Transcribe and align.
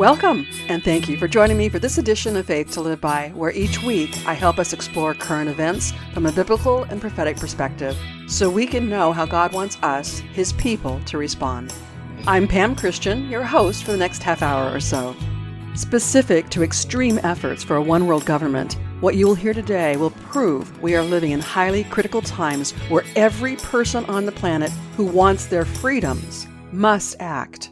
Welcome, 0.00 0.46
and 0.68 0.82
thank 0.82 1.10
you 1.10 1.18
for 1.18 1.28
joining 1.28 1.58
me 1.58 1.68
for 1.68 1.78
this 1.78 1.98
edition 1.98 2.34
of 2.34 2.46
Faith 2.46 2.70
to 2.70 2.80
Live 2.80 3.02
By, 3.02 3.32
where 3.34 3.50
each 3.50 3.82
week 3.82 4.16
I 4.26 4.32
help 4.32 4.58
us 4.58 4.72
explore 4.72 5.12
current 5.12 5.50
events 5.50 5.92
from 6.14 6.24
a 6.24 6.32
biblical 6.32 6.84
and 6.84 7.02
prophetic 7.02 7.36
perspective 7.36 7.94
so 8.26 8.48
we 8.48 8.66
can 8.66 8.88
know 8.88 9.12
how 9.12 9.26
God 9.26 9.52
wants 9.52 9.76
us, 9.82 10.20
His 10.32 10.54
people, 10.54 11.00
to 11.04 11.18
respond. 11.18 11.74
I'm 12.26 12.48
Pam 12.48 12.76
Christian, 12.76 13.28
your 13.28 13.42
host 13.42 13.84
for 13.84 13.92
the 13.92 13.98
next 13.98 14.22
half 14.22 14.40
hour 14.40 14.74
or 14.74 14.80
so. 14.80 15.14
Specific 15.74 16.48
to 16.48 16.62
extreme 16.62 17.20
efforts 17.22 17.62
for 17.62 17.76
a 17.76 17.82
one 17.82 18.06
world 18.06 18.24
government, 18.24 18.78
what 19.00 19.16
you 19.16 19.26
will 19.26 19.34
hear 19.34 19.52
today 19.52 19.98
will 19.98 20.12
prove 20.12 20.80
we 20.80 20.96
are 20.96 21.02
living 21.02 21.32
in 21.32 21.40
highly 21.40 21.84
critical 21.84 22.22
times 22.22 22.70
where 22.88 23.04
every 23.16 23.56
person 23.56 24.06
on 24.06 24.24
the 24.24 24.32
planet 24.32 24.70
who 24.96 25.04
wants 25.04 25.44
their 25.44 25.66
freedoms 25.66 26.46
must 26.72 27.16
act. 27.20 27.70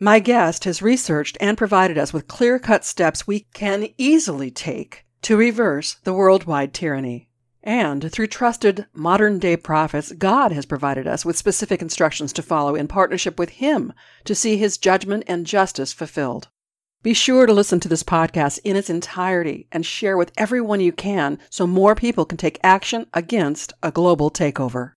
My 0.00 0.20
guest 0.20 0.62
has 0.62 0.80
researched 0.80 1.36
and 1.40 1.58
provided 1.58 1.98
us 1.98 2.12
with 2.12 2.28
clear 2.28 2.60
cut 2.60 2.84
steps 2.84 3.26
we 3.26 3.46
can 3.52 3.88
easily 3.98 4.48
take 4.48 5.04
to 5.22 5.36
reverse 5.36 5.96
the 6.04 6.12
worldwide 6.12 6.72
tyranny. 6.72 7.28
And 7.64 8.10
through 8.12 8.28
trusted 8.28 8.86
modern 8.94 9.40
day 9.40 9.56
prophets, 9.56 10.12
God 10.12 10.52
has 10.52 10.66
provided 10.66 11.08
us 11.08 11.24
with 11.24 11.36
specific 11.36 11.82
instructions 11.82 12.32
to 12.34 12.42
follow 12.42 12.76
in 12.76 12.86
partnership 12.86 13.40
with 13.40 13.50
Him 13.50 13.92
to 14.24 14.36
see 14.36 14.56
His 14.56 14.78
judgment 14.78 15.24
and 15.26 15.44
justice 15.44 15.92
fulfilled. 15.92 16.48
Be 17.02 17.12
sure 17.12 17.46
to 17.46 17.52
listen 17.52 17.80
to 17.80 17.88
this 17.88 18.04
podcast 18.04 18.60
in 18.62 18.76
its 18.76 18.90
entirety 18.90 19.66
and 19.72 19.84
share 19.84 20.16
with 20.16 20.32
everyone 20.36 20.80
you 20.80 20.92
can 20.92 21.40
so 21.50 21.66
more 21.66 21.96
people 21.96 22.24
can 22.24 22.38
take 22.38 22.60
action 22.62 23.06
against 23.12 23.72
a 23.82 23.90
global 23.90 24.30
takeover. 24.30 24.92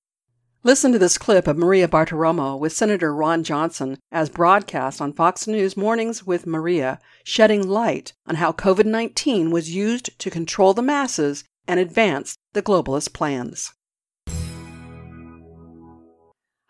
Listen 0.64 0.92
to 0.92 1.00
this 1.00 1.18
clip 1.18 1.48
of 1.48 1.58
Maria 1.58 1.88
Bartiromo 1.88 2.56
with 2.56 2.72
Senator 2.72 3.16
Ron 3.16 3.44
Johnson 3.44 3.98
as 4.12 4.30
broadcast 4.30 5.02
on 5.02 5.12
Fox 5.12 5.48
News 5.48 5.76
Mornings 5.76 6.28
with 6.28 6.46
Maria, 6.46 7.00
shedding 7.24 7.68
light 7.68 8.14
on 8.28 8.36
how 8.36 8.52
COVID 8.52 8.86
19 8.86 9.50
was 9.50 9.74
used 9.74 10.20
to 10.20 10.30
control 10.30 10.76
the 10.76 10.84
masses 10.84 11.44
and 11.68 11.80
advance 11.80 12.36
the 12.54 12.62
globalist 12.62 13.12
plans. 13.12 13.74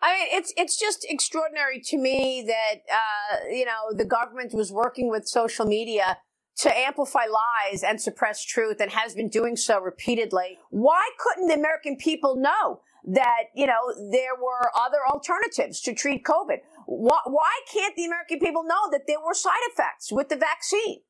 I 0.00 0.14
mean, 0.14 0.28
it's 0.30 0.54
it's 0.56 0.80
just 0.80 1.04
extraordinary 1.06 1.78
to 1.84 1.98
me 1.98 2.46
that 2.46 2.76
uh, 2.90 3.44
you 3.50 3.66
know 3.66 3.92
the 3.94 4.06
government 4.06 4.54
was 4.54 4.72
working 4.72 5.10
with 5.10 5.28
social 5.28 5.66
media 5.66 6.16
to 6.60 6.74
amplify 6.74 7.26
lies 7.26 7.82
and 7.82 8.00
suppress 8.00 8.42
truth, 8.42 8.80
and 8.80 8.90
has 8.92 9.14
been 9.14 9.28
doing 9.28 9.54
so 9.54 9.78
repeatedly. 9.78 10.56
Why 10.70 11.10
couldn't 11.18 11.48
the 11.48 11.54
American 11.54 11.98
people 11.98 12.36
know 12.36 12.80
that 13.04 13.44
you 13.54 13.66
know 13.66 14.10
there 14.10 14.34
were 14.34 14.70
other 14.76 14.98
alternatives 15.10 15.80
to 15.82 15.94
treat 15.94 16.24
COVID? 16.24 16.58
Why, 16.86 17.18
why 17.26 17.52
can't 17.72 17.96
the 17.96 18.04
American 18.04 18.38
people 18.38 18.64
know 18.64 18.90
that 18.90 19.02
there 19.06 19.20
were 19.24 19.34
side 19.34 19.52
effects 19.70 20.12
with 20.12 20.28
the 20.28 20.36
vaccine? 20.36 21.00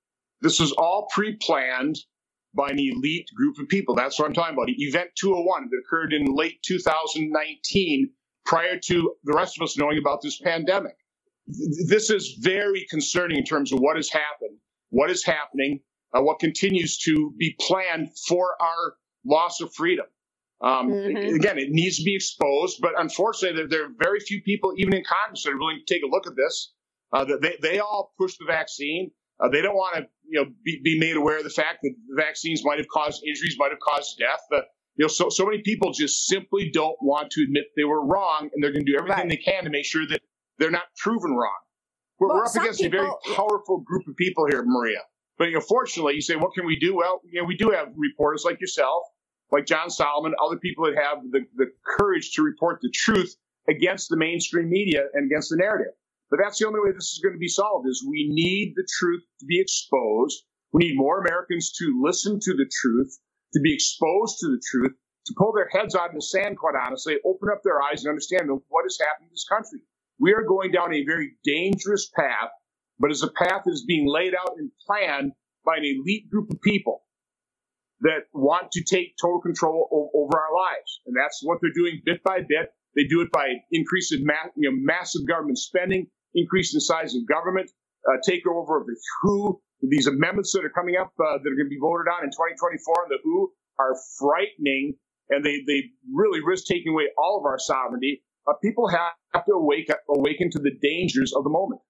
This 0.41 0.59
was 0.59 0.73
all 0.73 1.09
pre-planned 1.13 1.99
by 2.55 2.69
an 2.69 2.79
elite 2.79 3.29
group 3.35 3.59
of 3.59 3.69
people. 3.69 3.95
That's 3.95 4.19
what 4.19 4.27
I'm 4.27 4.35
talking 4.35 4.55
about. 4.55 4.69
Event 4.69 5.11
201 5.17 5.69
that 5.71 5.83
occurred 5.87 6.13
in 6.13 6.35
late 6.35 6.63
2019 6.65 8.11
prior 8.45 8.79
to 8.79 9.15
the 9.25 9.33
rest 9.33 9.57
of 9.57 9.63
us 9.63 9.79
knowing 9.79 9.99
about 9.99 10.21
this 10.23 10.39
pandemic. 10.39 10.97
This 11.47 12.11
is 12.11 12.37
very 12.41 12.87
concerning 12.91 13.39
in 13.39 13.45
terms 13.45 13.73
of 13.73 13.81
what 13.81 13.97
has 13.97 14.11
happened, 14.11 14.59
what 14.91 15.11
is 15.11 15.25
happening, 15.25 15.81
uh, 16.15 16.21
what 16.21 16.39
continues 16.39 16.99
to 16.99 17.33
be 17.39 17.57
planned 17.61 18.11
for 18.27 18.57
our 18.61 18.95
loss 19.25 19.61
of 19.61 19.73
freedom. 19.75 20.07
Um, 20.63 20.91
mm-hmm. 20.91 21.35
Again, 21.35 21.59
it 21.59 21.71
needs 21.71 21.97
to 21.99 22.05
be 22.05 22.15
exposed, 22.15 22.79
but 22.81 22.93
unfortunately, 22.97 23.57
there, 23.57 23.69
there, 23.69 23.85
are 23.87 23.95
very 23.99 24.21
few 24.21 24.41
people, 24.43 24.73
even 24.77 24.95
in 24.95 25.03
Congress, 25.03 25.43
that 25.43 25.51
are 25.51 25.59
willing 25.59 25.81
to 25.85 25.95
take 25.95 26.05
a 26.05 26.07
look 26.07 26.27
at 26.27 26.37
this. 26.37 26.73
Uh, 27.13 27.25
they, 27.41 27.59
they 27.61 27.79
all 27.81 28.15
push 28.17 28.37
the 28.39 28.45
vaccine. 28.45 29.11
Uh, 29.41 29.49
they 29.49 29.61
don't 29.61 29.75
want 29.75 29.97
to, 29.97 30.03
you 30.29 30.41
know, 30.41 30.51
be, 30.65 30.81
be, 30.85 30.99
made 31.01 31.17
aware 31.17 31.39
of 31.39 31.45
the 31.45 31.51
fact 31.51 31.79
that 31.83 31.93
the 32.09 32.23
vaccines 32.23 32.65
might 32.65 32.79
have 32.79 32.87
caused 32.89 33.25
injuries, 33.27 33.57
might 33.59 33.71
have 33.71 33.81
caused 33.81 34.19
death. 34.19 34.41
Uh, 34.53 34.61
you 34.97 35.05
know, 35.05 35.09
so 35.09 35.29
so 35.31 35.45
many 35.45 35.63
people 35.63 35.93
just 35.93 36.27
simply 36.27 36.71
don't 36.73 36.97
want 37.01 37.31
to 37.33 37.43
admit 37.43 37.65
they 37.77 37.85
were 37.85 38.07
wrong, 38.07 38.51
and 38.53 38.63
they're 38.63 38.73
going 38.73 38.85
to 38.85 38.93
do 38.93 38.97
everything 38.97 39.19
right. 39.19 39.29
they 39.29 39.37
can 39.37 39.65
to 39.65 39.71
make 39.71 39.85
sure 39.85 40.07
that 40.07 40.21
they're 40.59 40.71
not 40.71 40.85
proven 40.99 41.33
wrong. 41.33 41.59
We're, 42.21 42.29
well, 42.29 42.37
we're 42.37 42.45
up 42.45 42.55
against 42.55 42.81
people, 42.81 43.01
a 43.01 43.03
very 43.03 43.37
powerful 43.37 43.81
group 43.81 44.07
of 44.07 44.17
people 44.17 44.47
here, 44.49 44.63
Maria. 44.65 45.01
But 45.39 45.47
you 45.47 45.55
know, 45.55 45.61
fortunately, 45.61 46.15
you 46.15 46.21
say, 46.21 46.37
what 46.37 46.55
can 46.55 46.67
we 46.67 46.79
do? 46.79 46.95
Well, 46.95 47.21
you 47.25 47.41
know, 47.41 47.47
we 47.47 47.57
do 47.57 47.71
have 47.71 47.89
reporters 47.97 48.45
like 48.45 48.61
yourself, 48.61 49.03
like 49.53 49.67
John 49.67 49.91
Solomon, 49.91 50.35
other 50.43 50.57
people 50.57 50.87
that 50.87 50.97
have 50.97 51.19
the, 51.31 51.41
the 51.57 51.67
courage 51.85 52.33
to 52.33 52.43
report 52.43 52.81
the 52.81 52.91
truth 52.91 53.37
against 53.69 54.09
the 54.09 54.17
mainstream 54.17 54.71
media 54.71 55.05
and 55.13 55.31
against 55.31 55.51
the 55.51 55.57
narrative. 55.57 55.93
But 56.31 56.41
that's 56.43 56.59
the 56.59 56.67
only 56.67 56.81
way 56.81 56.93
this 56.93 57.13
is 57.13 57.21
going 57.23 57.35
to 57.35 57.39
be 57.39 57.49
solved 57.49 57.87
is 57.87 58.05
we 58.09 58.27
need 58.33 58.73
the 58.75 58.89
truth 58.99 59.23
to 59.41 59.47
be 59.47 59.61
exposed. 59.61 60.43
We 60.73 60.89
need 60.89 60.97
more 60.97 61.21
Americans 61.21 61.71
to 61.79 62.01
listen 62.03 62.41
to 62.41 62.55
the 62.55 62.69
truth 62.81 63.19
to 63.53 63.61
be 63.61 63.75
exposed 63.75 64.39
to 64.41 64.49
the 64.49 64.63
truth, 64.65 64.93
to 65.27 65.35
pull 65.37 65.53
their 65.53 65.69
heads 65.71 65.95
out 65.95 66.09
of 66.09 66.15
the 66.15 66.23
sand, 66.23 66.57
quite 66.57 66.75
honestly, 66.75 67.19
open 67.27 67.51
up 67.53 67.61
their 67.63 67.83
eyes 67.83 68.03
and 68.03 68.09
understand 68.09 68.49
what 68.69 68.85
has 68.85 68.99
happened 68.99 69.29
in 69.29 69.33
this 69.33 69.47
country. 69.47 69.81
We 70.19 70.33
are 70.33 70.43
going 70.43 70.73
down 70.73 70.95
a 70.95 71.05
very 71.05 71.33
dangerous 71.45 72.11
path, 72.17 72.49
but 72.99 73.11
as 73.11 73.23
a 73.23 73.29
path 73.29 73.63
that 73.67 73.73
is 73.73 73.85
being 73.85 74.09
laid 74.09 74.35
out 74.35 74.55
and 74.57 74.71
planned 74.87 75.33
by 75.67 75.77
an 75.77 75.85
elite 75.85 76.31
group 76.31 76.51
of 76.51 76.63
people 76.63 77.03
that 78.03 78.27
want 78.33 78.71
to 78.73 78.85
take 78.85 79.15
total 79.21 79.41
control 79.41 79.89
o- 79.93 80.11
over 80.15 80.39
our 80.39 80.55
lives. 80.55 81.01
And 81.07 81.17
that's 81.17 81.41
what 81.43 81.59
they're 81.61 81.75
doing 81.75 82.01
bit 82.05 82.23
by 82.23 82.41
bit. 82.41 82.71
They 82.95 83.05
do 83.05 83.23
it 83.23 83.33
by 83.33 83.49
increasing 83.71 84.25
ma- 84.25 84.51
you 84.57 84.71
know, 84.71 84.77
massive 84.81 85.27
government 85.27 85.59
spending, 85.59 86.07
increasing 86.35 86.77
the 86.79 86.83
size 86.83 87.15
of 87.15 87.27
government, 87.27 87.71
uh, 88.09 88.19
takeover 88.29 88.81
of 88.81 88.87
the 88.87 88.97
WHO, 89.23 89.61
these 89.83 90.07
amendments 90.07 90.53
that 90.53 90.65
are 90.65 90.71
coming 90.71 90.97
up 91.01 91.13
uh, 91.19 91.39
that 91.43 91.49
are 91.49 91.57
going 91.57 91.67
to 91.67 91.75
be 91.75 91.81
voted 91.81 92.07
on 92.09 92.25
in 92.25 92.31
2024 92.31 93.05
on 93.05 93.09
the 93.09 93.19
WHO 93.25 93.53
are 93.79 93.97
frightening, 94.19 94.95
and 95.31 95.45
they, 95.45 95.63
they 95.67 95.91
really 96.13 96.41
risk 96.45 96.67
taking 96.67 96.93
away 96.93 97.05
all 97.19 97.39
of 97.39 97.47
our 97.47 97.59
sovereignty. 97.59 98.23
Uh, 98.47 98.55
people 98.63 98.89
have 98.89 99.13
to 99.47 99.53
awake, 99.53 99.91
awaken 100.11 100.51
to 100.51 100.59
the 100.59 100.73
dangers 100.83 101.33
of 101.33 101.45
the 101.45 101.51
moment. 101.51 101.81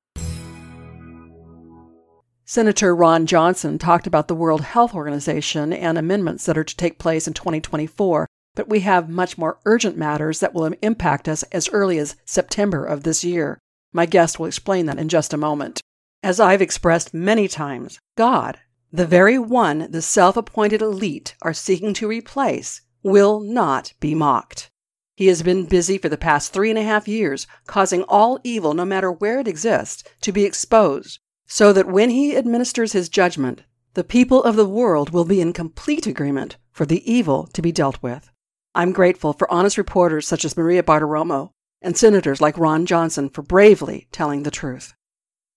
Senator 2.53 2.95
Ron 2.95 3.25
Johnson 3.25 3.79
talked 3.79 4.07
about 4.07 4.29
the 4.29 4.35
World 4.35 4.61
Health 4.61 4.95
Organization 4.95 5.73
and 5.73 5.97
amendments 5.97 6.45
that 6.45 6.59
are 6.59 6.65
to 6.65 6.77
take 6.77 6.99
place 6.99 7.27
in 7.27 7.33
2024, 7.33 8.29
but 8.55 8.69
we 8.69 8.81
have 8.81 9.09
much 9.09 9.39
more 9.39 9.59
urgent 9.65 9.97
matters 9.97 10.41
that 10.41 10.53
will 10.53 10.71
impact 10.83 11.31
us 11.31 11.45
as 11.45 11.71
early 11.71 11.97
as 11.97 12.15
September 12.27 12.85
of 12.85 13.05
this 13.05 13.25
year. 13.25 13.59
My 13.95 14.05
guest 14.05 14.39
will 14.39 14.45
explain 14.45 14.85
that 14.85 14.99
in 14.99 15.09
just 15.09 15.33
a 15.33 15.39
moment. 15.39 15.81
As 16.23 16.39
I've 16.39 16.61
expressed 16.61 17.15
many 17.15 17.49
times, 17.49 17.99
God, 18.19 18.59
the 18.93 19.07
very 19.07 19.39
one 19.39 19.91
the 19.91 20.03
self 20.03 20.37
appointed 20.37 20.83
elite 20.83 21.35
are 21.41 21.55
seeking 21.55 21.95
to 21.95 22.07
replace, 22.07 22.83
will 23.03 23.41
not 23.41 23.95
be 23.99 24.15
mocked. 24.15 24.69
He 25.17 25.29
has 25.29 25.43
been 25.43 25.65
busy 25.65 25.97
for 25.97 26.11
the 26.11 26.19
past 26.19 26.53
three 26.53 26.69
and 26.69 26.79
a 26.79 26.83
half 26.83 27.09
years, 27.09 27.47
causing 27.67 28.03
all 28.03 28.39
evil, 28.45 28.75
no 28.75 28.85
matter 28.85 29.11
where 29.11 29.41
it 29.41 29.49
exists, 29.49 30.05
to 30.21 30.33
be 30.33 30.45
exposed, 30.45 31.19
so 31.53 31.71
that 31.71 31.87
when 31.87 32.09
he 32.09 32.35
administers 32.35 32.93
his 32.93 33.11
judgment, 33.11 33.61
the 33.93 34.03
people 34.03 34.43
of 34.43 34.57
the 34.57 34.67
world 34.67 35.11
will 35.11 35.27
be 35.27 35.39
in 35.39 35.53
complete 35.53 36.07
agreement 36.07 36.57
for 36.71 36.87
the 36.87 37.13
evil 37.13 37.47
to 37.53 37.61
be 37.61 37.71
dealt 37.71 38.03
with. 38.03 38.31
I'm 38.75 38.91
grateful 38.91 39.35
for 39.35 39.53
honest 39.53 39.77
reporters 39.77 40.27
such 40.27 40.47
as 40.47 40.57
Maria 40.57 40.83
Bartiromo 40.83 41.51
and 41.83 41.95
senators 41.95 42.41
like 42.41 42.57
Ron 42.57 42.87
Johnson 42.87 43.29
for 43.29 43.43
bravely 43.43 44.09
telling 44.13 44.45
the 44.45 44.51
truth. 44.51 44.95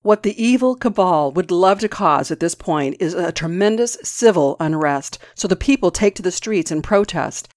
What 0.01 0.23
the 0.23 0.35
evil 0.43 0.75
cabal 0.75 1.31
would 1.31 1.49
love 1.49 1.79
to 1.79 1.87
cause 1.87 2.29
at 2.29 2.41
this 2.41 2.55
point 2.55 2.97
is 2.99 3.13
a 3.13 3.31
tremendous 3.31 3.97
civil 4.03 4.57
unrest, 4.59 5.17
so 5.33 5.47
the 5.47 5.55
people 5.55 5.91
take 5.91 6.15
to 6.15 6.21
the 6.21 6.29
streets 6.29 6.71
in 6.73 6.81
protest. 6.81 7.47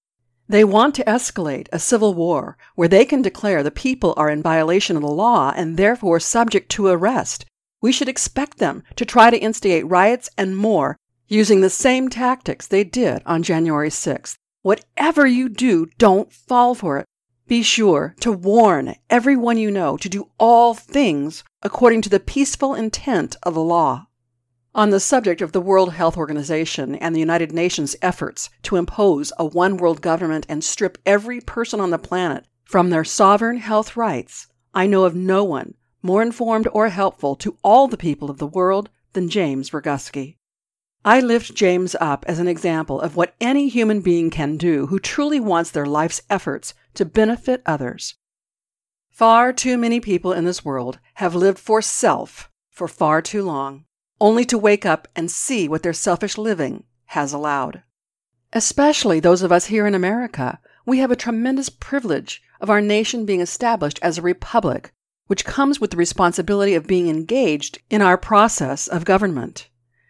They 0.47 0.63
want 0.63 0.95
to 0.95 1.03
escalate 1.03 1.67
a 1.73 1.77
civil 1.77 2.13
war 2.13 2.57
where 2.75 2.87
they 2.87 3.03
can 3.03 3.21
declare 3.21 3.63
the 3.63 3.69
people 3.69 4.13
are 4.15 4.29
in 4.29 4.41
violation 4.41 4.95
of 4.95 5.01
the 5.01 5.09
law 5.09 5.51
and 5.57 5.75
therefore 5.75 6.21
subject 6.21 6.71
to 6.71 6.87
arrest. 6.87 7.43
We 7.81 7.91
should 7.91 8.09
expect 8.09 8.57
them 8.57 8.83
to 8.95 9.05
try 9.05 9.29
to 9.29 9.37
instigate 9.37 9.87
riots 9.87 10.29
and 10.37 10.57
more 10.57 10.97
using 11.27 11.61
the 11.61 11.69
same 11.69 12.09
tactics 12.09 12.67
they 12.67 12.83
did 12.83 13.21
on 13.25 13.43
January 13.43 13.89
6th. 13.89 14.35
Whatever 14.61 15.25
you 15.25 15.47
do, 15.47 15.85
don't 15.97 16.33
fall 16.33 16.75
for 16.75 16.97
it. 16.97 17.05
Be 17.47 17.63
sure 17.63 18.15
to 18.19 18.31
warn 18.31 18.95
everyone 19.09 19.57
you 19.57 19.71
know 19.71 19.97
to 19.97 20.09
do 20.09 20.29
all 20.37 20.73
things 20.73 21.43
according 21.63 22.01
to 22.03 22.09
the 22.09 22.19
peaceful 22.19 22.75
intent 22.75 23.35
of 23.43 23.53
the 23.53 23.63
law. 23.63 24.07
On 24.75 24.91
the 24.91 24.99
subject 24.99 25.41
of 25.41 25.51
the 25.51 25.61
World 25.61 25.93
Health 25.93 26.15
Organization 26.17 26.95
and 26.95 27.15
the 27.15 27.19
United 27.19 27.51
Nations 27.51 27.95
efforts 28.01 28.49
to 28.63 28.75
impose 28.75 29.33
a 29.39 29.45
one 29.45 29.77
world 29.77 30.01
government 30.01 30.45
and 30.47 30.63
strip 30.63 30.97
every 31.05 31.41
person 31.41 31.79
on 31.79 31.89
the 31.89 31.97
planet 31.97 32.45
from 32.65 32.89
their 32.91 33.03
sovereign 33.03 33.57
health 33.57 33.97
rights, 33.97 34.47
I 34.75 34.85
know 34.85 35.05
of 35.05 35.15
no 35.15 35.43
one 35.43 35.73
more 36.01 36.21
informed 36.21 36.67
or 36.73 36.89
helpful 36.89 37.35
to 37.37 37.57
all 37.63 37.87
the 37.87 37.97
people 37.97 38.29
of 38.29 38.37
the 38.37 38.47
world 38.47 38.89
than 39.13 39.29
James 39.29 39.71
Roguski. 39.71 40.37
I 41.05 41.21
lift 41.21 41.55
James 41.55 41.95
up 41.99 42.25
as 42.27 42.39
an 42.39 42.47
example 42.47 42.99
of 42.99 43.15
what 43.15 43.35
any 43.39 43.69
human 43.69 44.01
being 44.01 44.29
can 44.29 44.57
do 44.57 44.87
who 44.87 44.99
truly 44.99 45.39
wants 45.39 45.71
their 45.71 45.85
life's 45.85 46.21
efforts 46.29 46.73
to 46.95 47.05
benefit 47.05 47.61
others. 47.65 48.15
Far 49.09 49.53
too 49.53 49.77
many 49.77 49.99
people 49.99 50.33
in 50.33 50.45
this 50.45 50.63
world 50.63 50.99
have 51.15 51.35
lived 51.35 51.59
for 51.59 51.81
self 51.81 52.49
for 52.69 52.87
far 52.87 53.21
too 53.21 53.43
long, 53.43 53.85
only 54.21 54.45
to 54.45 54.57
wake 54.57 54.85
up 54.85 55.07
and 55.15 55.29
see 55.29 55.67
what 55.67 55.83
their 55.83 55.93
selfish 55.93 56.37
living 56.37 56.83
has 57.07 57.33
allowed. 57.33 57.83
Especially 58.53 59.19
those 59.19 59.41
of 59.41 59.51
us 59.51 59.65
here 59.65 59.85
in 59.85 59.95
America, 59.95 60.59
we 60.85 60.99
have 60.99 61.11
a 61.11 61.15
tremendous 61.15 61.69
privilege 61.69 62.41
of 62.61 62.69
our 62.69 62.81
nation 62.81 63.25
being 63.25 63.41
established 63.41 63.99
as 64.01 64.17
a 64.17 64.21
republic, 64.21 64.93
which 65.29 65.45
comes 65.45 65.79
with 65.79 65.91
the 65.91 65.97
responsibility 65.97 66.73
of 66.73 66.87
being 66.87 67.07
engaged 67.07 67.77
in 67.91 68.01
our 68.01 68.17
process 68.17 68.87
of 68.87 69.05
government. 69.05 69.69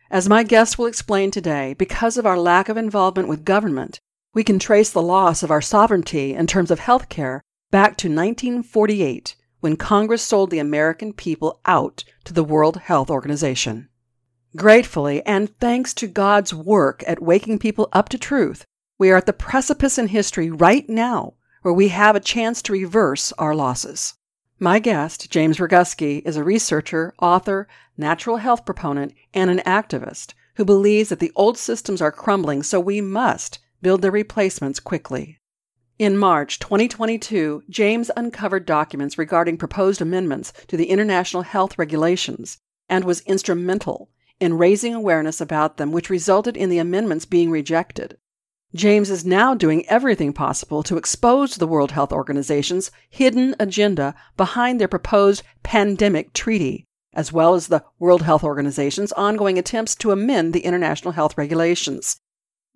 As 0.10 0.30
my 0.30 0.44
guest 0.44 0.80
will 0.80 0.86
explain 0.86 1.30
today, 1.30 1.74
because 1.74 2.16
of 2.16 2.25
our 2.25 2.39
lack 2.39 2.69
of 2.69 2.77
involvement 2.77 3.27
with 3.27 3.44
government, 3.44 4.00
we 4.33 4.45
can 4.45 4.60
trace 4.60 4.89
the 4.89 5.01
loss 5.01 5.44
of 5.44 5.51
our 5.51 5.60
sovereignty 5.60 6.33
in 6.33 6.48
terms 6.48 6.71
of 6.71 6.80
health 6.80 7.10
care 7.10 7.44
back 7.69 7.98
to 7.98 8.07
1948 8.07 9.36
when 9.60 9.75
Congress 9.75 10.21
sold 10.21 10.51
the 10.51 10.60
American 10.60 11.12
people 11.12 11.60
out 11.66 12.06
to 12.24 12.31
the 12.31 12.44
World 12.45 12.77
Health 12.77 13.10
Organization. 13.10 13.89
Gratefully, 14.56 15.21
and 15.25 15.54
thanks 15.60 15.94
to 15.95 16.07
God's 16.07 16.54
work 16.54 17.04
at 17.06 17.21
waking 17.21 17.60
people 17.60 17.89
up 17.92 18.07
to 18.07 18.18
truth, 18.18 18.66
we 18.98 19.12
are 19.12 19.18
at 19.18 19.25
the 19.25 19.33
precipice 19.33 19.98
in 19.98 20.07
history 20.07 20.50
right 20.50 20.88
now 20.88 21.33
where 21.62 21.74
we 21.74 21.89
have 21.89 22.16
a 22.16 22.21
chance 22.21 22.62
to 22.62 22.71
reverse 22.71 23.33
our 23.33 23.54
losses. 23.54 24.13
My 24.61 24.79
guest, 24.79 25.31
James 25.31 25.57
Roguski, 25.57 26.21
is 26.25 26.35
a 26.35 26.44
researcher, 26.44 27.13
author, 27.21 27.65
natural 27.97 28.38
health 28.38 28.65
proponent, 28.65 29.13
and 29.33 29.50
an 29.50 29.59
activist 29.59 30.33
who 30.56 30.65
believes 30.65 31.07
that 31.07 31.19
the 31.19 31.31
old 31.33 31.57
systems 31.57 32.01
are 32.01 32.11
crumbling, 32.11 32.61
so 32.63 32.77
we 32.77 33.00
must 33.00 33.59
build 33.81 34.01
their 34.01 34.11
replacements 34.11 34.81
quickly. 34.81 35.39
In 35.97 36.17
March 36.17 36.59
2022, 36.59 37.63
James 37.69 38.11
uncovered 38.17 38.65
documents 38.65 39.17
regarding 39.17 39.56
proposed 39.56 40.01
amendments 40.01 40.51
to 40.67 40.75
the 40.75 40.89
international 40.89 41.44
health 41.44 41.79
regulations 41.79 42.57
and 42.89 43.06
was 43.06 43.21
instrumental 43.21 44.09
in 44.41 44.57
raising 44.57 44.94
awareness 44.94 45.39
about 45.39 45.77
them, 45.77 45.94
which 45.94 46.09
resulted 46.09 46.57
in 46.57 46.69
the 46.69 46.79
amendments 46.79 47.23
being 47.23 47.50
rejected. 47.50 48.17
James 48.75 49.10
is 49.10 49.25
now 49.25 49.56
doing 49.56 49.83
everything 49.88 50.31
possible 50.31 50.83
to 50.83 50.95
expose 50.95 51.56
the 51.56 51.68
World 51.68 51.92
Health 51.92 52.12
Organization's 52.12 52.92
hidden 53.10 53.56
agenda 53.60 54.13
behind 54.38 54.80
their 54.80 54.88
proposed 54.88 55.42
pandemic 55.63 56.33
treaty, 56.33 56.86
as 57.13 57.33
well 57.33 57.56
as 57.56 57.68
the 57.68 57.83
World 57.98 58.21
Health 58.21 58.44
Organization's 58.44 59.12
ongoing 59.13 59.57
attempts 59.57 59.95
to 59.95 60.12
amend 60.12 60.54
the 60.54 60.60
international 60.60 61.13
health 61.13 61.36
regulations. 61.36 62.21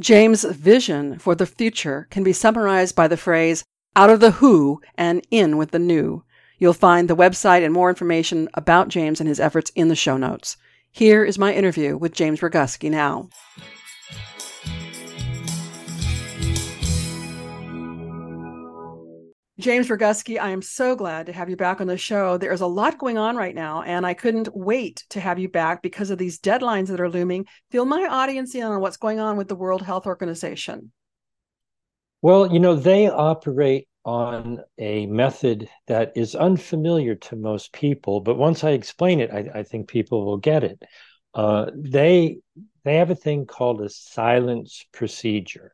James' 0.01 0.43
vision 0.43 1.19
for 1.19 1.35
the 1.35 1.45
future 1.45 2.07
can 2.09 2.23
be 2.23 2.33
summarized 2.33 2.95
by 2.95 3.07
the 3.07 3.15
phrase, 3.15 3.63
out 3.95 4.09
of 4.09 4.19
the 4.19 4.31
who 4.31 4.81
and 4.95 5.25
in 5.29 5.57
with 5.57 5.69
the 5.69 5.77
new. 5.77 6.23
You'll 6.57 6.73
find 6.73 7.07
the 7.07 7.15
website 7.15 7.63
and 7.63 7.71
more 7.71 7.89
information 7.89 8.49
about 8.55 8.87
James 8.87 9.19
and 9.19 9.29
his 9.29 9.39
efforts 9.39 9.71
in 9.75 9.89
the 9.89 9.95
show 9.95 10.17
notes. 10.17 10.57
Here 10.91 11.23
is 11.23 11.37
my 11.37 11.53
interview 11.53 11.97
with 11.97 12.15
James 12.15 12.39
Roguski 12.39 12.89
now. 12.89 13.29
James 19.63 19.87
Roguski, 19.87 20.37
I 20.37 20.49
am 20.49 20.61
so 20.61 20.93
glad 20.93 21.27
to 21.27 21.31
have 21.31 21.49
you 21.49 21.55
back 21.55 21.79
on 21.79 21.87
the 21.87 21.95
show. 21.95 22.37
There's 22.37 22.59
a 22.59 22.67
lot 22.67 22.97
going 22.97 23.17
on 23.17 23.37
right 23.37 23.55
now, 23.55 23.81
and 23.81 24.05
I 24.05 24.13
couldn't 24.13 24.49
wait 24.53 25.05
to 25.11 25.21
have 25.21 25.39
you 25.39 25.47
back 25.47 25.81
because 25.81 26.09
of 26.09 26.17
these 26.17 26.37
deadlines 26.37 26.87
that 26.87 26.99
are 26.99 27.09
looming. 27.09 27.45
Fill 27.71 27.85
my 27.85 28.05
audience 28.05 28.53
in 28.55 28.63
on 28.63 28.81
what's 28.81 28.97
going 28.97 29.21
on 29.21 29.37
with 29.37 29.47
the 29.47 29.55
World 29.55 29.81
Health 29.81 30.05
Organization. 30.05 30.91
Well, 32.21 32.51
you 32.51 32.59
know, 32.59 32.75
they 32.75 33.07
operate 33.07 33.87
on 34.03 34.59
a 34.79 35.05
method 35.05 35.69
that 35.87 36.11
is 36.13 36.35
unfamiliar 36.35 37.15
to 37.15 37.37
most 37.37 37.71
people, 37.71 38.19
but 38.19 38.37
once 38.37 38.65
I 38.65 38.71
explain 38.71 39.21
it, 39.21 39.31
I, 39.31 39.59
I 39.59 39.63
think 39.63 39.87
people 39.87 40.25
will 40.25 40.39
get 40.39 40.65
it. 40.65 40.83
Uh, 41.33 41.67
they 41.73 42.39
they 42.83 42.97
have 42.97 43.11
a 43.11 43.15
thing 43.15 43.45
called 43.45 43.79
a 43.79 43.87
silence 43.87 44.85
procedure, 44.91 45.73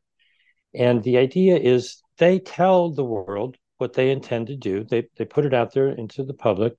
and 0.76 1.02
the 1.02 1.18
idea 1.18 1.58
is 1.58 2.04
they 2.20 2.38
tell 2.38 2.92
the 2.92 3.04
world 3.04 3.58
what 3.80 3.94
they 3.94 4.12
intend 4.12 4.48
to 4.48 4.56
do. 4.56 4.84
They 4.84 5.08
they 5.18 5.26
put 5.26 5.46
it 5.46 5.54
out 5.54 5.74
there 5.74 5.90
into 5.90 6.24
the 6.24 6.34
public, 6.34 6.76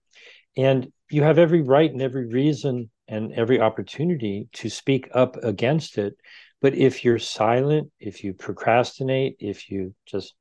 and 0.56 0.92
you 1.10 1.22
have 1.22 1.38
every 1.38 1.62
right 1.62 1.90
and 1.90 2.00
every 2.00 2.26
reason 2.26 2.90
and 3.08 3.32
every 3.32 3.60
opportunity 3.60 4.48
to 4.52 4.68
speak 4.68 5.08
up 5.12 5.36
against 5.42 5.98
it. 5.98 6.14
But 6.62 6.74
if 6.74 7.04
you're 7.04 7.18
silent, 7.18 7.90
if 7.98 8.22
you 8.22 8.34
procrastinate, 8.34 9.36
if 9.40 9.70
you 9.70 9.94
just 10.06 10.34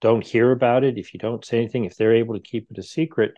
don't 0.00 0.24
hear 0.24 0.52
about 0.52 0.84
it, 0.84 0.96
if 0.96 1.12
you 1.12 1.18
don't 1.18 1.44
say 1.44 1.58
anything, 1.58 1.84
if 1.84 1.96
they're 1.96 2.14
able 2.14 2.34
to 2.34 2.40
keep 2.40 2.70
it 2.70 2.78
a 2.78 2.82
secret, 2.82 3.34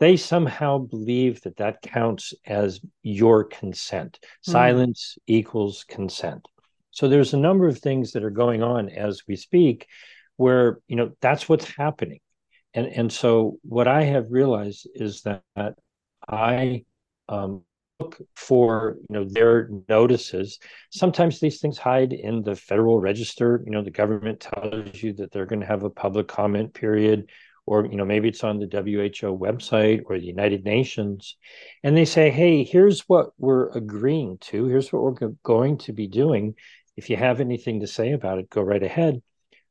they 0.00 0.16
somehow 0.16 0.78
believe 0.78 1.40
that 1.42 1.56
that 1.56 1.82
counts 1.82 2.34
as 2.46 2.80
your 3.02 3.44
consent. 3.44 4.18
Mm. 4.22 4.52
Silence 4.52 5.18
equals 5.26 5.84
consent. 5.88 6.46
So 6.90 7.08
there's 7.08 7.34
a 7.34 7.38
number 7.38 7.68
of 7.68 7.78
things 7.78 8.12
that 8.12 8.24
are 8.24 8.30
going 8.30 8.62
on 8.62 8.88
as 8.88 9.22
we 9.28 9.36
speak 9.36 9.86
where 10.38 10.78
you 10.88 10.96
know 10.96 11.12
that's 11.20 11.48
what's 11.48 11.66
happening. 11.66 12.20
And 12.72 12.86
and 12.86 13.12
so 13.12 13.58
what 13.62 13.88
i 13.88 14.04
have 14.04 14.26
realized 14.30 14.88
is 14.94 15.22
that 15.22 15.42
i 16.28 16.84
um, 17.28 17.62
look 18.00 18.20
for 18.36 18.96
you 19.08 19.14
know 19.14 19.24
their 19.24 19.68
notices. 19.88 20.58
Sometimes 20.90 21.40
these 21.40 21.60
things 21.60 21.76
hide 21.76 22.12
in 22.12 22.42
the 22.42 22.56
federal 22.56 23.00
register. 23.00 23.62
You 23.66 23.72
know 23.72 23.82
the 23.82 23.90
government 23.90 24.40
tells 24.40 25.02
you 25.02 25.12
that 25.14 25.32
they're 25.32 25.46
going 25.46 25.60
to 25.60 25.66
have 25.66 25.82
a 25.82 25.90
public 25.90 26.28
comment 26.28 26.72
period 26.72 27.28
or 27.66 27.86
you 27.86 27.96
know 27.96 28.04
maybe 28.04 28.28
it's 28.28 28.44
on 28.44 28.58
the 28.60 28.66
WHO 28.66 29.36
website 29.36 30.02
or 30.06 30.18
the 30.18 30.26
United 30.26 30.64
Nations. 30.64 31.36
And 31.82 31.96
they 31.96 32.04
say 32.04 32.30
hey 32.30 32.64
here's 32.64 33.00
what 33.08 33.30
we're 33.38 33.70
agreeing 33.70 34.38
to. 34.42 34.66
Here's 34.66 34.92
what 34.92 35.02
we're 35.02 35.30
going 35.42 35.78
to 35.78 35.92
be 35.92 36.06
doing. 36.06 36.54
If 36.96 37.10
you 37.10 37.16
have 37.16 37.40
anything 37.40 37.80
to 37.80 37.86
say 37.86 38.12
about 38.12 38.38
it 38.38 38.50
go 38.50 38.62
right 38.62 38.82
ahead 38.82 39.22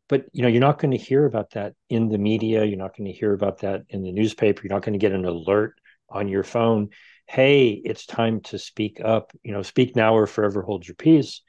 but 0.09 0.25
you 0.31 0.41
know 0.41 0.47
you're 0.47 0.61
not 0.61 0.79
going 0.79 0.91
to 0.91 0.97
hear 0.97 1.25
about 1.25 1.51
that 1.51 1.73
in 1.89 2.09
the 2.09 2.17
media. 2.17 2.63
You're 2.65 2.77
not 2.77 2.95
going 2.95 3.11
to 3.11 3.17
hear 3.17 3.33
about 3.33 3.59
that 3.59 3.83
in 3.89 4.03
the 4.03 4.11
newspaper. 4.11 4.61
You're 4.63 4.73
not 4.73 4.83
going 4.83 4.93
to 4.93 4.99
get 4.99 5.11
an 5.11 5.25
alert 5.25 5.75
on 6.09 6.27
your 6.27 6.43
phone. 6.43 6.89
Hey 7.25 7.69
it's 7.69 8.05
time 8.05 8.41
to 8.41 8.57
speak 8.59 8.99
up. 9.03 9.31
You 9.43 9.53
know 9.53 9.61
speak 9.61 9.95
now 9.95 10.15
or 10.15 10.27
forever 10.27 10.61
hold 10.61 10.87
your 10.87 10.95
peace. 10.95 11.41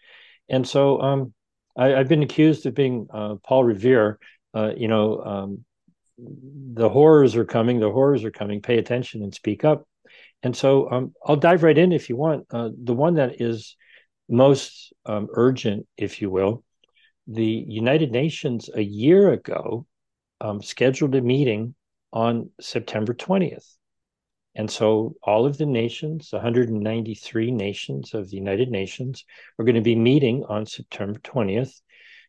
And 0.48 0.66
so 0.66 1.00
um, 1.00 1.34
I, 1.76 1.88
have 1.88 2.08
been 2.08 2.22
accused 2.22 2.66
of 2.66 2.74
being 2.74 3.06
uh, 3.12 3.36
paul 3.36 3.64
revere. 3.64 4.18
Uh, 4.54 4.72
you 4.76 4.88
know 4.88 5.22
um, 5.22 5.64
the 6.18 6.88
horrors 6.88 7.36
are 7.36 7.44
coming 7.44 7.78
the 7.78 7.92
horrors 7.92 8.24
are 8.24 8.30
coming. 8.30 8.60
Pay 8.60 8.78
attention 8.78 9.22
and 9.22 9.34
speak 9.34 9.64
up. 9.64 9.86
And 10.42 10.56
so 10.56 10.90
um, 10.90 11.14
i'll 11.24 11.36
dive 11.36 11.62
right 11.62 11.78
in 11.78 11.92
if 11.92 12.08
you 12.08 12.16
want. 12.16 12.46
Uh, 12.50 12.70
the 12.82 12.94
one 12.94 13.14
that 13.14 13.40
is 13.40 13.76
most 14.28 14.92
um, 15.06 15.28
urgent 15.32 15.86
if 15.96 16.20
you 16.20 16.30
will 16.30 16.64
the 17.28 17.64
United 17.68 18.10
Nations 18.10 18.70
a 18.74 18.82
year 18.82 19.32
ago 19.32 19.86
um, 20.40 20.62
scheduled 20.62 21.14
a 21.14 21.20
meeting 21.20 21.74
on 22.12 22.50
September 22.60 23.12
20th. 23.12 23.76
And 24.54 24.70
so 24.70 25.14
all 25.22 25.46
of 25.46 25.58
the 25.58 25.66
nations, 25.66 26.30
193 26.32 27.50
nations 27.50 28.14
of 28.14 28.30
the 28.30 28.36
United 28.36 28.70
Nations, 28.70 29.24
are 29.58 29.64
going 29.64 29.74
to 29.74 29.80
be 29.82 29.94
meeting 29.94 30.44
on 30.48 30.66
September 30.66 31.20
20th 31.20 31.80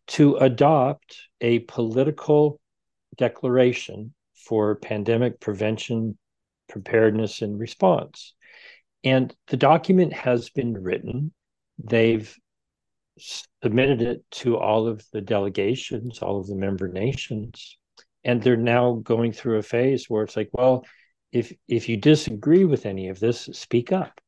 to 0.08 0.36
adopt 0.36 1.16
a 1.40 1.60
political 1.60 2.60
declaration 3.18 4.14
for 4.36 4.76
pandemic 4.76 5.40
prevention, 5.40 6.18
preparedness, 6.68 7.42
and 7.42 7.58
response. 7.58 8.34
And 9.04 9.34
the 9.48 9.58
document 9.58 10.14
has 10.14 10.50
been 10.50 10.74
written. 10.74 11.32
They've 11.78 12.36
submitted 13.20 14.02
it 14.02 14.24
to 14.32 14.58
all 14.58 14.88
of 14.88 15.04
the 15.12 15.22
delegations, 15.22 16.20
all 16.20 16.40
of 16.40 16.48
the 16.48 16.56
member 16.56 16.88
nations, 16.88 17.78
and 18.24 18.42
they're 18.42 18.58
now 18.58 19.02
going 19.04 19.32
through 19.32 19.58
a 19.58 19.64
phase 19.64 20.10
where 20.10 20.24
it's 20.24 20.36
like, 20.36 20.50
well, 20.54 20.86
if 21.32 21.54
if 21.68 21.90
you 21.90 21.98
disagree 21.98 22.66
with 22.66 22.86
any 22.86 23.10
of 23.10 23.20
this, 23.20 23.50
speak 23.54 23.92
up. 23.92 24.20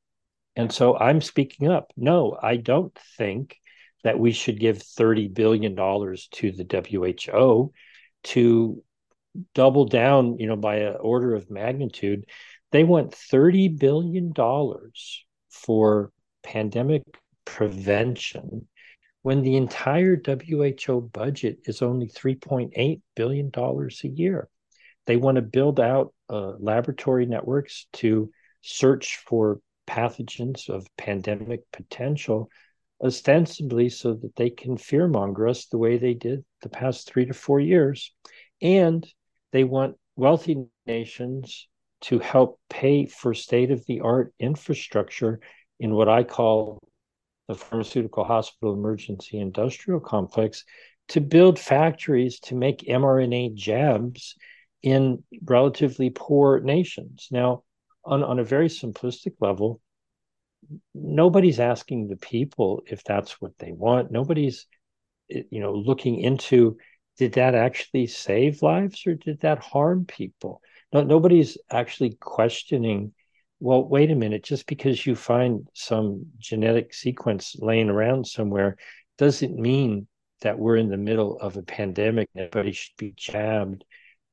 And 0.56 0.72
so 0.72 0.98
I'm 0.98 1.22
speaking 1.22 1.70
up. 1.70 1.92
No, 1.96 2.38
I 2.42 2.58
don't 2.58 2.94
think 3.18 3.58
that 4.04 4.20
we 4.20 4.32
should 4.32 4.60
give 4.60 4.80
$30 4.80 5.34
billion 5.34 5.76
to 5.76 6.52
the 6.52 6.86
WHO 6.90 7.74
to 8.24 8.84
double 9.54 9.86
down, 9.86 10.38
you 10.40 10.48
know, 10.48 10.56
by 10.56 10.78
an 10.78 10.98
order 11.00 11.36
of 11.36 11.50
magnitude. 11.50 12.26
They 12.72 12.84
want 12.84 13.12
$30 13.12 13.78
billion 13.78 14.34
for 15.50 16.12
pandemic 16.44 17.04
prevention 17.46 18.68
when 19.22 19.42
the 19.42 19.56
entire 19.56 20.16
WHO 20.16 21.02
budget 21.14 21.60
is 21.66 21.82
only 21.82 22.08
$3.8 22.08 23.02
billion 23.16 23.52
a 23.56 24.08
year. 24.08 24.50
They 25.06 25.18
want 25.18 25.36
to 25.36 25.42
build 25.42 25.80
out 25.80 26.14
uh, 26.30 26.54
laboratory 26.60 27.26
networks 27.26 27.88
to 27.94 28.32
search 28.62 29.18
for 29.26 29.60
pathogens 29.88 30.70
of 30.70 30.88
pandemic 30.98 31.62
potential, 31.74 32.50
ostensibly 33.04 33.90
so 33.90 34.14
that 34.14 34.36
they 34.36 34.50
can 34.50 34.78
fearmonger 34.78 35.50
us 35.50 35.66
the 35.66 35.78
way 35.78 35.98
they 35.98 36.14
did 36.14 36.44
the 36.62 36.70
past 36.70 37.08
three 37.08 37.26
to 37.26 37.34
four 37.34 37.60
years. 37.60 38.14
And 38.62 39.06
they 39.52 39.64
want 39.64 39.98
wealthy 40.16 40.66
nations 40.86 41.68
to 42.02 42.20
help 42.20 42.60
pay 42.70 43.06
for 43.06 43.34
state 43.34 43.72
of 43.72 43.86
the 43.86 44.02
art 44.02 44.34
infrastructure 44.40 45.40
in 45.80 45.94
what 45.94 46.10
I 46.10 46.24
call 46.24 46.80
the 47.52 47.58
pharmaceutical 47.58 48.24
hospital 48.24 48.74
emergency 48.74 49.38
industrial 49.40 50.00
complex 50.00 50.64
to 51.10 51.20
build 51.20 51.60
factories 51.60 52.40
to 52.40 52.56
make 52.56 52.88
mRNA 52.88 53.54
jabs 53.54 54.36
in 54.82 55.22
relatively 55.44 56.10
poor 56.10 56.62
nations. 56.62 57.28
Now, 57.30 57.64
on, 58.06 58.24
on 58.24 58.40
a 58.40 58.44
very 58.44 58.70
simplistic 58.70 59.34
level, 59.42 59.82
nobody's 60.96 61.60
asking 61.60 62.08
the 62.08 62.16
people 62.16 62.84
if 62.88 63.04
that's 63.04 63.42
what 63.42 63.52
they 63.60 63.74
want. 63.74 64.12
Nobody's, 64.12 64.66
eh, 65.30 65.44
you 65.52 65.60
know, 65.60 65.74
looking 65.74 66.20
into 66.20 66.78
did 67.18 67.34
that 67.34 67.54
actually 67.54 68.08
save 68.08 68.62
lives 68.62 69.06
or 69.06 69.16
did 69.16 69.42
that 69.42 69.60
harm 69.60 70.06
people? 70.06 70.62
No, 70.94 71.04
nobody's 71.04 71.58
actually 71.70 72.12
questioning. 72.20 73.14
Well, 73.62 73.84
wait 73.84 74.10
a 74.10 74.16
minute. 74.16 74.44
Just 74.44 74.66
because 74.66 75.06
you 75.06 75.16
find 75.16 75.68
some 75.76 76.26
genetic 76.40 76.96
sequence 76.96 77.56
laying 77.60 77.92
around 77.92 78.26
somewhere 78.26 78.76
doesn't 79.20 79.56
mean 79.56 80.08
that 80.42 80.58
we're 80.58 80.78
in 80.78 80.90
the 80.90 80.98
middle 80.98 81.38
of 81.38 81.58
a 81.58 81.62
pandemic. 81.62 82.28
Everybody 82.36 82.72
should 82.72 82.98
be 82.98 83.14
jabbed 83.16 83.86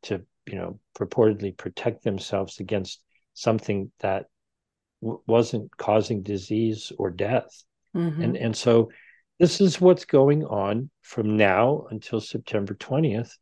to, 0.04 0.22
you 0.46 0.54
know, 0.54 0.80
purportedly 0.98 1.54
protect 1.54 2.04
themselves 2.04 2.58
against 2.58 3.02
something 3.34 3.92
that 4.00 4.24
w- 5.02 5.20
wasn't 5.26 5.76
causing 5.76 6.22
disease 6.22 6.90
or 6.96 7.10
death. 7.10 7.50
Mm-hmm. 7.94 8.22
And 8.22 8.36
and 8.38 8.56
so 8.56 8.90
this 9.38 9.60
is 9.60 9.78
what's 9.78 10.06
going 10.06 10.42
on 10.44 10.88
from 11.02 11.36
now 11.36 11.86
until 11.90 12.22
September 12.22 12.74
20th 12.74 13.32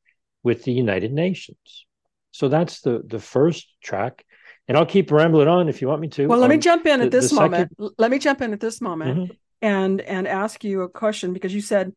with 0.43 0.65
the 0.65 0.73
United 0.73 1.13
Nations. 1.13 1.87
So 2.33 2.49
that's 2.49 2.81
the 2.81 3.03
the 3.07 3.21
first 3.21 3.69
track. 3.81 4.25
And 4.69 4.77
I'll 4.77 4.87
keep 4.87 5.11
rambling 5.11 5.49
on 5.49 5.69
if 5.69 5.81
you 5.81 5.89
want 5.89 6.01
me 6.01 6.09
to. 6.09 6.27
Well, 6.27 6.39
let 6.39 6.51
me 6.51 6.59
jump 6.59 6.87
in 6.87 7.01
the, 7.01 7.07
at 7.07 7.13
this 7.13 7.33
moment. 7.33 7.71
Second... 7.71 7.91
Let 7.99 8.11
me 8.11 8.19
jump 8.19 8.41
in 8.41 8.53
at 8.53 8.61
this 8.61 8.81
moment 8.81 9.19
mm-hmm. 9.19 9.33
and 9.63 10.01
and 10.01 10.27
ask 10.27 10.65
you 10.65 10.83
a 10.83 10.89
question 10.89 11.33
because 11.33 11.55
you 11.55 11.61
said 11.61 11.93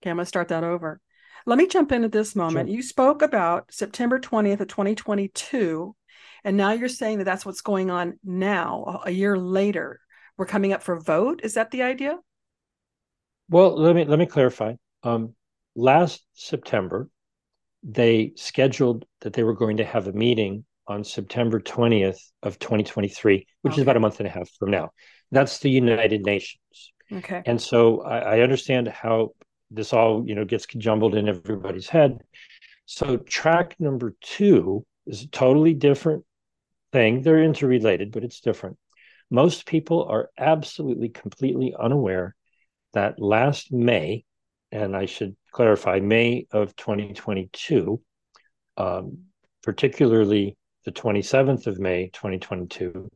Okay, 0.00 0.10
I'm 0.10 0.16
going 0.16 0.24
to 0.24 0.28
start 0.28 0.48
that 0.48 0.62
over. 0.62 1.00
Let 1.44 1.58
me 1.58 1.66
jump 1.66 1.90
in 1.90 2.04
at 2.04 2.12
this 2.12 2.36
moment. 2.36 2.68
Sure. 2.68 2.76
You 2.76 2.82
spoke 2.82 3.22
about 3.22 3.72
September 3.72 4.20
20th 4.20 4.60
of 4.60 4.68
2022 4.68 5.96
and 6.44 6.56
now 6.56 6.72
you're 6.72 6.88
saying 6.88 7.18
that 7.18 7.24
that's 7.24 7.44
what's 7.44 7.60
going 7.60 7.90
on 7.90 8.18
now, 8.24 9.02
a 9.04 9.10
year 9.10 9.36
later. 9.36 10.00
We're 10.36 10.46
coming 10.46 10.72
up 10.72 10.82
for 10.82 10.98
vote. 11.00 11.40
Is 11.42 11.54
that 11.54 11.70
the 11.70 11.82
idea? 11.82 12.18
Well, 13.48 13.76
let 13.76 13.96
me 13.96 14.04
let 14.04 14.18
me 14.18 14.26
clarify. 14.26 14.74
Um, 15.02 15.34
last 15.74 16.24
September, 16.34 17.08
they 17.88 18.32
scheduled 18.36 19.06
that 19.22 19.32
they 19.32 19.42
were 19.42 19.54
going 19.54 19.78
to 19.78 19.84
have 19.84 20.06
a 20.06 20.12
meeting 20.12 20.64
on 20.86 21.02
September 21.02 21.58
20th 21.58 22.20
of 22.42 22.58
2023, 22.58 23.46
which 23.62 23.72
okay. 23.72 23.80
is 23.80 23.82
about 23.82 23.96
a 23.96 24.00
month 24.00 24.20
and 24.20 24.26
a 24.26 24.30
half 24.30 24.48
from 24.58 24.70
now. 24.70 24.90
That's 25.32 25.58
the 25.58 25.70
United 25.70 26.24
Nations. 26.24 26.92
Okay. 27.10 27.42
And 27.46 27.60
so 27.60 28.02
I, 28.02 28.36
I 28.36 28.40
understand 28.40 28.88
how 28.88 29.30
this 29.70 29.92
all 29.92 30.24
you 30.26 30.34
know 30.34 30.44
gets 30.44 30.66
jumbled 30.66 31.14
in 31.14 31.28
everybody's 31.28 31.88
head. 31.88 32.18
So 32.86 33.16
track 33.16 33.74
number 33.78 34.14
two 34.22 34.86
is 35.06 35.22
a 35.22 35.28
totally 35.28 35.74
different 35.74 36.24
thing. 36.92 37.22
They're 37.22 37.42
interrelated, 37.42 38.12
but 38.12 38.24
it's 38.24 38.40
different. 38.40 38.76
Most 39.30 39.66
people 39.66 40.04
are 40.04 40.30
absolutely, 40.38 41.10
completely 41.10 41.74
unaware 41.78 42.34
that 42.94 43.20
last 43.20 43.72
May, 43.72 44.24
and 44.72 44.96
I 44.96 45.06
should 45.06 45.36
clarify, 45.52 46.00
May 46.00 46.46
of 46.52 46.76
2022, 46.76 48.00
um, 48.76 49.18
particularly 49.62 50.56
the 50.84 50.92
27th 50.92 51.66
of 51.66 51.78
May, 51.78 52.10
2022, 52.12 53.10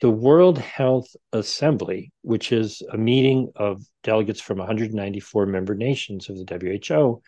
the 0.00 0.10
World 0.10 0.58
Health 0.58 1.14
Assembly, 1.32 2.12
which 2.22 2.52
is 2.52 2.82
a 2.90 2.96
meeting 2.96 3.52
of 3.56 3.82
delegates 4.02 4.40
from 4.40 4.58
194 4.58 5.46
member 5.46 5.74
nations 5.74 6.28
of 6.30 6.36
the 6.36 6.80
WHO, 6.90 7.22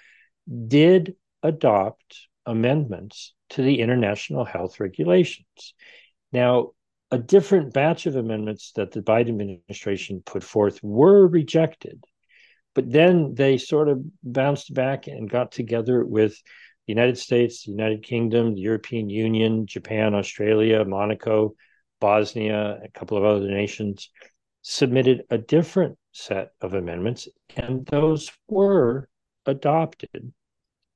did 0.69 1.15
adopt 1.43 2.29
amendments 2.47 3.35
to 3.51 3.63
the 3.63 3.81
international 3.81 4.45
health 4.45 4.81
regulations. 4.81 5.75
Now, 6.33 6.71
a 7.11 7.19
different 7.19 7.75
batch 7.75 8.07
of 8.07 8.17
amendments 8.17 8.73
that 8.77 8.91
the 8.91 9.03
Biden 9.03 9.29
administration 9.41 10.23
put 10.25 10.43
forth 10.43 10.83
were 10.83 11.27
rejected, 11.27 12.03
but 12.75 12.91
then 12.91 13.35
they 13.35 13.59
sort 13.59 13.89
of 13.89 14.03
bounced 14.23 14.73
back 14.73 15.07
and 15.07 15.29
got 15.29 15.53
together 15.53 16.05
with 16.05 16.33
the 16.87 16.93
United 16.93 17.19
States, 17.19 17.65
the 17.65 17.71
United 17.71 18.03
Kingdom, 18.03 18.55
the 18.55 18.61
European 18.61 19.09
Union, 19.09 19.67
Japan, 19.67 20.15
Australia, 20.15 20.85
Monaco, 20.85 21.55
Bosnia, 22.01 22.81
a 22.83 22.89
couple 22.91 23.17
of 23.17 23.25
other 23.25 23.49
nations, 23.49 24.11
submitted 24.63 25.23
a 25.31 25.39
different 25.39 25.99
set 26.13 26.51
of 26.61 26.75
amendments, 26.75 27.29
and 27.57 27.87
those 27.87 28.31
were 28.49 29.09
adopted 29.47 30.33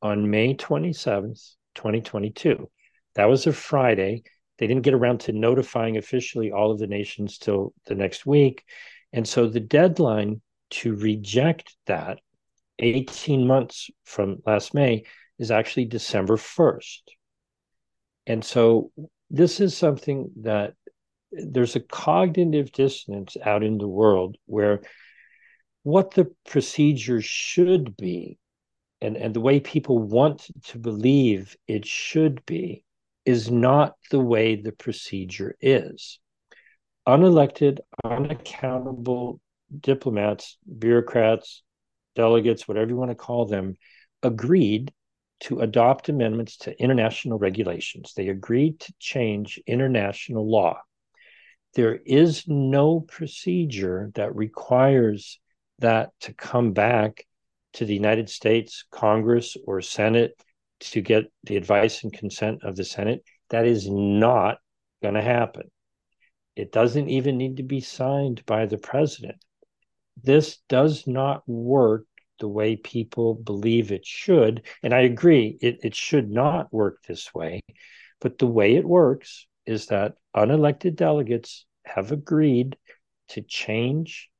on 0.02 0.30
May 0.30 0.54
27th, 0.54 1.54
2022. 1.74 2.70
That 3.14 3.28
was 3.28 3.46
a 3.46 3.52
Friday. 3.52 4.22
They 4.58 4.66
didn't 4.66 4.82
get 4.82 4.94
around 4.94 5.20
to 5.20 5.32
notifying 5.32 5.96
officially 5.96 6.52
all 6.52 6.70
of 6.70 6.78
the 6.78 6.86
nations 6.86 7.38
till 7.38 7.72
the 7.86 7.94
next 7.94 8.26
week. 8.26 8.64
And 9.12 9.26
so 9.26 9.46
the 9.46 9.60
deadline 9.60 10.42
to 10.70 10.94
reject 10.96 11.76
that 11.86 12.18
18 12.78 13.46
months 13.46 13.90
from 14.04 14.42
last 14.46 14.74
May 14.74 15.04
is 15.38 15.50
actually 15.50 15.86
December 15.86 16.36
1st. 16.36 17.02
And 18.26 18.44
so 18.44 18.90
this 19.30 19.60
is 19.60 19.76
something 19.76 20.30
that 20.42 20.74
there's 21.32 21.76
a 21.76 21.80
cognitive 21.80 22.72
dissonance 22.72 23.36
out 23.44 23.62
in 23.62 23.78
the 23.78 23.88
world 23.88 24.36
where 24.46 24.80
what 25.82 26.12
the 26.12 26.32
procedure 26.46 27.20
should 27.20 27.96
be 27.96 28.38
and, 29.00 29.16
and 29.16 29.34
the 29.34 29.40
way 29.40 29.60
people 29.60 29.98
want 29.98 30.46
to 30.64 30.78
believe 30.78 31.56
it 31.68 31.86
should 31.86 32.44
be 32.46 32.84
is 33.24 33.50
not 33.50 33.94
the 34.10 34.20
way 34.20 34.56
the 34.56 34.72
procedure 34.72 35.56
is. 35.60 36.18
Unelected, 37.06 37.78
unaccountable 38.04 39.40
diplomats, 39.80 40.58
bureaucrats, 40.78 41.62
delegates, 42.14 42.66
whatever 42.66 42.90
you 42.90 42.96
want 42.96 43.10
to 43.10 43.16
call 43.16 43.46
them, 43.46 43.74
agreed 44.22 44.92
to 45.40 45.60
adopt 45.60 46.08
amendments 46.08 46.56
to 46.56 46.80
international 46.80 47.38
regulations. 47.38 48.12
They 48.16 48.28
agreed 48.28 48.80
to 48.80 48.94
change 48.98 49.60
international 49.66 50.50
law. 50.50 50.80
There 51.74 51.98
is 52.06 52.44
no 52.48 53.00
procedure 53.00 54.10
that 54.14 54.34
requires 54.34 55.38
that 55.80 56.10
to 56.20 56.32
come 56.32 56.72
back 56.72 57.26
to 57.74 57.84
the 57.84 57.94
United 57.94 58.30
States 58.30 58.84
Congress 58.90 59.56
or 59.66 59.82
Senate 59.82 60.32
to 60.80 61.02
get 61.02 61.24
the 61.44 61.56
advice 61.56 62.02
and 62.02 62.12
consent 62.12 62.64
of 62.64 62.76
the 62.76 62.84
Senate. 62.84 63.22
That 63.50 63.66
is 63.66 63.88
not 63.90 64.58
going 65.02 65.14
to 65.14 65.22
happen. 65.22 65.70
It 66.56 66.72
doesn't 66.72 67.10
even 67.10 67.36
need 67.36 67.58
to 67.58 67.62
be 67.62 67.80
signed 67.80 68.42
by 68.46 68.64
the 68.64 68.78
president. 68.78 69.36
This 70.22 70.58
does 70.68 71.06
not 71.06 71.48
work 71.48 72.06
the 72.38 72.48
way 72.48 72.76
people 72.76 73.34
believe 73.34 73.92
it 73.92 74.04
should. 74.04 74.62
And 74.82 74.94
I 74.94 75.00
agree, 75.00 75.58
it, 75.60 75.78
it 75.82 75.94
should 75.94 76.30
not 76.30 76.72
work 76.72 77.02
this 77.06 77.34
way. 77.34 77.60
But 78.20 78.38
the 78.38 78.46
way 78.46 78.76
it 78.76 78.84
works 78.84 79.46
is 79.66 79.86
that 79.86 80.14
unelected 80.34 80.96
delegates 80.96 81.64
have 81.84 82.12
agreed 82.12 82.76
to 83.28 83.42
change 83.42 84.30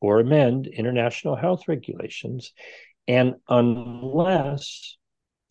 or 0.00 0.20
amend 0.20 0.66
international 0.66 1.36
health 1.36 1.68
regulations. 1.68 2.52
And 3.08 3.36
unless 3.48 4.96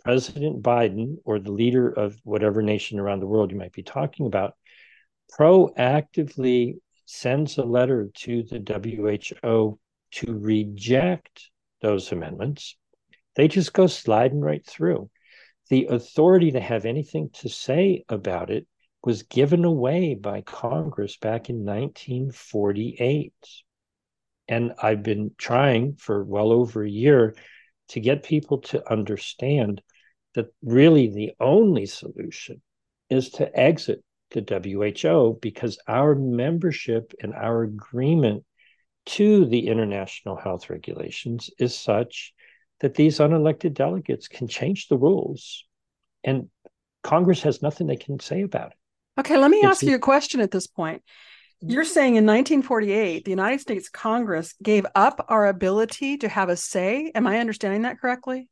President 0.04 0.62
Biden 0.62 1.16
or 1.26 1.40
the 1.40 1.52
leader 1.52 1.90
of 1.90 2.20
whatever 2.24 2.62
nation 2.62 3.00
around 3.00 3.20
the 3.20 3.28
world 3.28 3.52
you 3.52 3.58
might 3.58 3.74
be 3.74 3.84
talking 3.84 4.28
about 4.28 4.54
proactively 5.38 6.76
sends 7.06 7.58
a 7.58 7.64
letter 7.64 8.10
to 8.14 8.44
the 8.44 8.60
WHO 9.44 9.80
to 10.12 10.34
reject 10.34 11.50
those 11.82 12.12
amendments, 12.12 12.78
they 13.36 13.48
just 13.48 13.74
go 13.74 13.88
sliding 13.88 14.40
right 14.40 14.66
through. 14.66 15.10
The 15.70 15.88
authority 15.90 16.52
to 16.52 16.60
have 16.60 16.86
anything 16.86 17.30
to 17.36 17.50
say 17.50 18.04
about 18.10 18.50
it 18.50 18.68
was 19.04 19.24
given 19.24 19.66
away 19.66 20.16
by 20.16 20.42
Congress 20.42 21.18
back 21.18 21.50
in 21.50 21.66
1948. 21.66 23.34
And 24.48 24.74
I've 24.82 25.04
been 25.04 25.32
trying 25.38 25.96
for 25.96 26.24
well 26.24 26.52
over 26.52 26.84
a 26.84 26.90
year 26.90 27.36
to 27.90 28.00
get 28.00 28.24
people 28.24 28.60
to 28.60 28.92
understand 28.92 29.82
that 30.34 30.48
really 30.64 31.10
the 31.10 31.34
only 31.40 31.86
solution 31.86 32.62
is 33.10 33.30
to 33.32 33.60
exit 33.60 34.04
the 34.36 35.00
WHO 35.02 35.40
because 35.42 35.80
our 35.88 36.16
membership 36.16 37.14
and 37.22 37.34
our 37.34 37.64
agreement 37.64 38.44
to 39.06 39.46
the 39.46 39.68
international 39.68 40.36
health 40.36 40.70
regulations 40.70 41.50
is 41.60 41.78
such 41.78 42.34
that 42.82 42.96
these 42.96 43.20
unelected 43.20 43.74
delegates 43.74 44.28
can 44.28 44.48
change 44.48 44.88
the 44.88 44.98
rules. 44.98 45.66
And 46.24 46.50
Congress 47.04 47.44
has 47.44 47.62
nothing 47.62 47.88
they 47.88 47.96
can 47.96 48.20
say 48.20 48.42
about 48.42 48.72
it. 48.72 48.78
Okay, 49.20 49.38
let 49.38 49.50
me 49.50 49.58
it's, 49.58 49.68
ask 49.68 49.84
you 49.84 49.96
a 49.96 50.00
question 50.00 50.42
at 50.42 50.52
this 50.52 50.68
point. 50.68 51.02
You're 51.62 51.86
saying 51.86 52.16
in 52.16 52.26
1948, 52.26 53.24
the 53.24 53.32
United 53.32 53.62
States 53.62 53.90
Congress 53.90 54.54
gave 54.62 54.86
up 54.94 55.26
our 55.30 55.48
ability 55.48 56.18
to 56.18 56.30
have 56.30 56.50
a 56.50 56.58
say. 56.58 57.12
Am 57.16 57.26
I 57.26 57.40
understanding 57.40 57.84
that 57.84 58.00
correctly? 58.00 58.50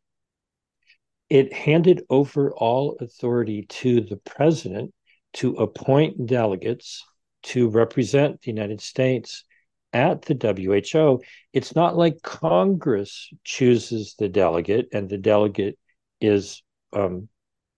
It 1.30 1.52
handed 1.52 2.04
over 2.10 2.54
all 2.54 2.98
authority 3.02 3.66
to 3.70 4.02
the 4.02 4.18
president 4.18 4.94
to 5.34 5.56
appoint 5.56 6.26
delegates 6.26 7.04
to 7.44 7.70
represent 7.70 8.42
the 8.42 8.52
United 8.52 8.82
States 8.82 9.44
at 9.92 10.24
the 10.24 10.36
WHO. 10.36 11.22
It's 11.52 11.76
not 11.76 11.96
like 11.96 12.22
Congress 12.22 13.30
chooses 13.44 14.16
the 14.18 14.30
delegate 14.30 14.88
and 14.92 15.10
the 15.10 15.18
delegate 15.18 15.78
is, 16.20 16.64
um, 16.94 17.28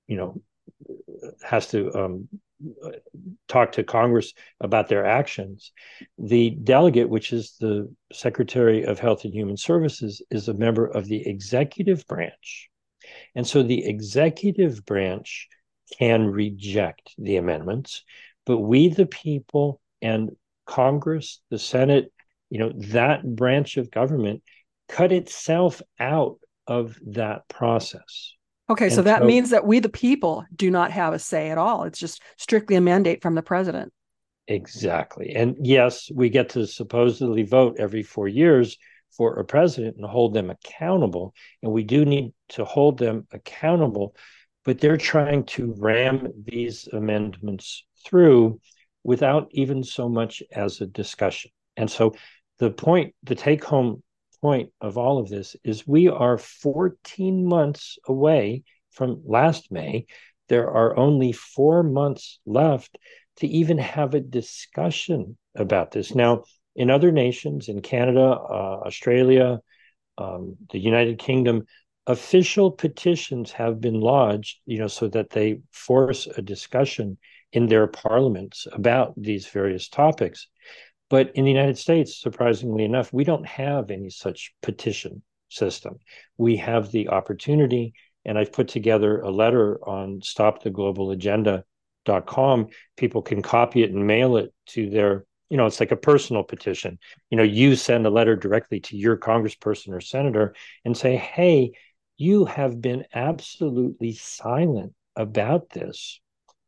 you 0.07 0.17
know, 0.17 0.41
has 1.43 1.67
to 1.67 1.93
um, 1.93 2.29
talk 3.47 3.73
to 3.73 3.83
Congress 3.83 4.33
about 4.61 4.87
their 4.87 5.05
actions. 5.05 5.71
The 6.17 6.51
delegate, 6.51 7.09
which 7.09 7.33
is 7.33 7.55
the 7.59 7.93
Secretary 8.13 8.83
of 8.83 8.99
Health 8.99 9.25
and 9.25 9.33
Human 9.33 9.57
Services, 9.57 10.21
is 10.31 10.47
a 10.47 10.53
member 10.53 10.85
of 10.85 11.05
the 11.05 11.27
executive 11.27 12.05
branch. 12.07 12.69
And 13.35 13.45
so 13.45 13.61
the 13.61 13.85
executive 13.85 14.85
branch 14.85 15.47
can 15.97 16.27
reject 16.27 17.13
the 17.17 17.37
amendments, 17.37 18.03
but 18.45 18.59
we, 18.59 18.89
the 18.89 19.05
people, 19.05 19.81
and 20.01 20.31
Congress, 20.65 21.41
the 21.49 21.59
Senate, 21.59 22.11
you 22.49 22.59
know, 22.59 22.71
that 22.75 23.23
branch 23.23 23.77
of 23.77 23.91
government 23.91 24.43
cut 24.87 25.11
itself 25.11 25.81
out 25.99 26.39
of 26.67 26.97
that 27.07 27.47
process. 27.47 28.33
Okay, 28.69 28.89
so 28.89 29.03
that 29.03 29.19
so, 29.19 29.25
means 29.25 29.51
that 29.51 29.65
we, 29.65 29.79
the 29.79 29.89
people, 29.89 30.43
do 30.55 30.71
not 30.71 30.91
have 30.91 31.13
a 31.13 31.19
say 31.19 31.51
at 31.51 31.57
all. 31.57 31.83
It's 31.83 31.99
just 31.99 32.21
strictly 32.37 32.75
a 32.75 32.81
mandate 32.81 33.21
from 33.21 33.35
the 33.35 33.43
president. 33.43 33.93
Exactly. 34.47 35.35
And 35.35 35.55
yes, 35.61 36.09
we 36.13 36.29
get 36.29 36.49
to 36.49 36.65
supposedly 36.65 37.43
vote 37.43 37.77
every 37.79 38.03
four 38.03 38.27
years 38.27 38.77
for 39.15 39.39
a 39.39 39.45
president 39.45 39.97
and 39.97 40.05
hold 40.05 40.33
them 40.33 40.49
accountable. 40.49 41.33
And 41.61 41.71
we 41.71 41.83
do 41.83 42.05
need 42.05 42.33
to 42.49 42.65
hold 42.65 42.97
them 42.97 43.27
accountable, 43.31 44.15
but 44.65 44.79
they're 44.79 44.97
trying 44.97 45.45
to 45.45 45.73
ram 45.77 46.27
these 46.43 46.87
amendments 46.91 47.85
through 48.03 48.59
without 49.03 49.47
even 49.51 49.83
so 49.83 50.09
much 50.09 50.41
as 50.51 50.81
a 50.81 50.87
discussion. 50.87 51.51
And 51.77 51.89
so 51.89 52.15
the 52.57 52.71
point, 52.71 53.13
the 53.23 53.35
take 53.35 53.63
home 53.63 54.01
point 54.41 54.71
of 54.81 54.97
all 54.97 55.19
of 55.19 55.29
this 55.29 55.55
is 55.63 55.87
we 55.87 56.09
are 56.09 56.37
14 56.37 57.45
months 57.45 57.97
away 58.07 58.63
from 58.91 59.21
last 59.25 59.71
May. 59.71 60.07
There 60.49 60.69
are 60.69 60.97
only 60.97 61.31
four 61.31 61.83
months 61.83 62.39
left 62.45 62.97
to 63.37 63.47
even 63.47 63.77
have 63.77 64.13
a 64.13 64.19
discussion 64.19 65.37
about 65.55 65.91
this. 65.91 66.15
Now, 66.15 66.43
in 66.75 66.89
other 66.89 67.11
nations, 67.11 67.69
in 67.69 67.81
Canada, 67.81 68.21
uh, 68.21 68.81
Australia, 68.85 69.59
um, 70.17 70.55
the 70.71 70.79
United 70.79 71.19
Kingdom, 71.19 71.65
official 72.07 72.71
petitions 72.71 73.51
have 73.51 73.81
been 73.81 73.99
lodged, 73.99 74.59
you 74.65 74.79
know, 74.79 74.87
so 74.87 75.09
that 75.09 75.31
they 75.31 75.59
force 75.71 76.27
a 76.27 76.41
discussion 76.41 77.17
in 77.51 77.67
their 77.67 77.87
parliaments 77.87 78.65
about 78.71 79.13
these 79.17 79.47
various 79.47 79.89
topics. 79.89 80.47
But 81.09 81.31
in 81.35 81.43
the 81.45 81.51
United 81.51 81.77
States, 81.77 82.19
surprisingly 82.19 82.83
enough, 82.83 83.13
we 83.13 83.23
don't 83.23 83.45
have 83.45 83.91
any 83.91 84.09
such 84.09 84.53
petition 84.61 85.21
system. 85.49 85.99
We 86.37 86.57
have 86.57 86.91
the 86.91 87.07
opportunity, 87.09 87.93
and 88.25 88.37
I've 88.37 88.51
put 88.51 88.67
together 88.67 89.21
a 89.21 89.31
letter 89.31 89.79
on 89.87 90.19
stoptheglobalagenda.com. 90.21 92.67
People 92.97 93.21
can 93.21 93.41
copy 93.41 93.83
it 93.83 93.91
and 93.91 94.05
mail 94.05 94.35
it 94.37 94.53
to 94.67 94.89
their, 94.89 95.25
you 95.49 95.57
know, 95.57 95.65
it's 95.67 95.79
like 95.79 95.91
a 95.91 95.95
personal 95.95 96.43
petition. 96.43 96.99
You 97.29 97.37
know, 97.37 97.43
you 97.43 97.75
send 97.75 98.05
a 98.05 98.11
letter 98.11 98.35
directly 98.35 98.81
to 98.81 98.97
your 98.97 99.17
congressperson 99.17 99.93
or 99.93 100.01
senator 100.01 100.55
and 100.83 100.97
say, 100.97 101.15
hey, 101.15 101.71
you 102.17 102.45
have 102.45 102.81
been 102.81 103.05
absolutely 103.13 104.13
silent 104.13 104.93
about 105.15 105.69
this. 105.69 106.19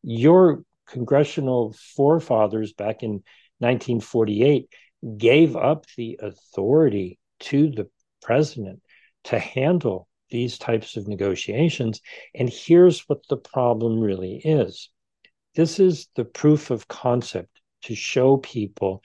Your 0.04 0.64
congressional 0.88 1.74
forefathers 1.96 2.74
back 2.74 3.04
in 3.04 3.24
1948 3.60 4.70
gave 5.18 5.56
up 5.56 5.86
the 5.96 6.20
authority 6.22 7.20
to 7.40 7.70
the 7.70 7.90
president 8.22 8.82
to 9.26 9.40
handle 9.40 10.08
these 10.30 10.58
types 10.58 10.98
of 10.98 11.08
negotiations. 11.08 12.02
And 12.36 12.50
here's 12.50 13.02
what 13.08 13.28
the 13.28 13.38
problem 13.38 14.00
really 14.00 14.42
is 14.44 14.90
this 15.56 15.80
is 15.80 16.08
the 16.16 16.26
proof 16.26 16.70
of 16.70 16.88
concept 16.88 17.62
to 17.84 17.96
show 17.96 18.38
people, 18.38 19.04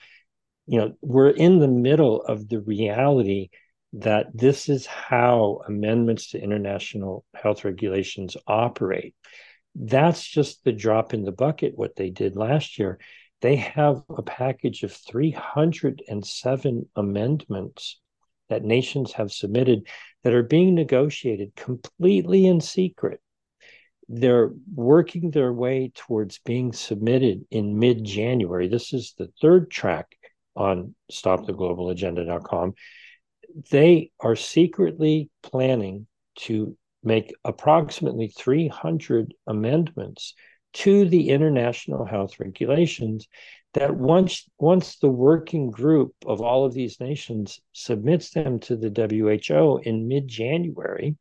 you 0.67 0.79
know, 0.79 0.93
we're 1.01 1.29
in 1.29 1.59
the 1.59 1.67
middle 1.67 2.21
of 2.21 2.47
the 2.49 2.59
reality 2.59 3.49
that 3.93 4.27
this 4.33 4.69
is 4.69 4.85
how 4.85 5.61
amendments 5.67 6.31
to 6.31 6.41
international 6.41 7.25
health 7.35 7.63
regulations 7.63 8.35
operate. 8.47 9.15
That's 9.75 10.25
just 10.25 10.63
the 10.63 10.71
drop 10.71 11.13
in 11.13 11.23
the 11.23 11.31
bucket, 11.31 11.77
what 11.77 11.95
they 11.95 12.09
did 12.09 12.35
last 12.35 12.77
year 12.79 12.99
they 13.43 13.57
have 13.57 14.03
a 14.09 14.21
package 14.21 14.83
of 14.83 14.93
307 14.93 16.89
amendments 16.95 17.99
that 18.47 18.63
nations 18.63 19.11
have 19.11 19.33
submitted 19.33 19.85
that 20.23 20.33
are 20.33 20.43
being 20.43 20.73
negotiated 20.73 21.53
completely 21.53 22.47
in 22.47 22.61
secret. 22.61 23.19
They're 24.07 24.51
working 24.73 25.29
their 25.29 25.51
way 25.51 25.91
towards 25.93 26.39
being 26.39 26.71
submitted 26.71 27.43
in 27.51 27.77
mid 27.77 28.05
January. 28.05 28.69
This 28.69 28.93
is 28.93 29.13
the 29.17 29.29
third 29.41 29.69
track 29.69 30.15
on 30.55 30.95
stoptheglobalagenda.com. 31.11 32.75
They 33.71 34.11
are 34.19 34.35
secretly 34.35 35.29
planning 35.41 36.07
to 36.39 36.77
make 37.03 37.33
approximately 37.43 38.27
300 38.29 39.33
amendments 39.47 40.33
to 40.73 41.07
the 41.07 41.29
international 41.29 42.05
health 42.05 42.39
regulations 42.39 43.27
that 43.73 43.95
once 43.95 44.49
once 44.57 44.97
the 44.97 45.09
working 45.09 45.69
group 45.69 46.13
of 46.25 46.41
all 46.41 46.65
of 46.65 46.73
these 46.73 46.99
nations 46.99 47.59
submits 47.73 48.31
them 48.31 48.59
to 48.59 48.75
the 48.75 48.89
WHO 48.89 49.79
in 49.83 50.07
mid-January 50.07 51.15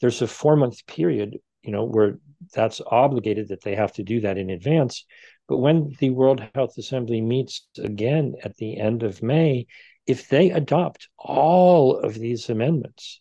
there's 0.00 0.22
a 0.22 0.26
4 0.26 0.56
month 0.56 0.86
period 0.86 1.38
you 1.62 1.72
know 1.72 1.84
where 1.84 2.18
that's 2.54 2.80
obligated 2.86 3.48
that 3.48 3.62
they 3.62 3.74
have 3.74 3.92
to 3.92 4.02
do 4.02 4.20
that 4.20 4.38
in 4.38 4.50
advance. 4.50 5.04
But 5.48 5.58
when 5.58 5.94
the 5.98 6.10
World 6.10 6.42
Health 6.54 6.78
Assembly 6.78 7.20
meets 7.20 7.68
again 7.78 8.34
at 8.42 8.56
the 8.56 8.78
end 8.78 9.02
of 9.02 9.22
May 9.22 9.66
if 10.06 10.28
they 10.28 10.50
adopt 10.50 11.08
all 11.18 11.98
of 11.98 12.14
these 12.14 12.48
amendments 12.48 13.20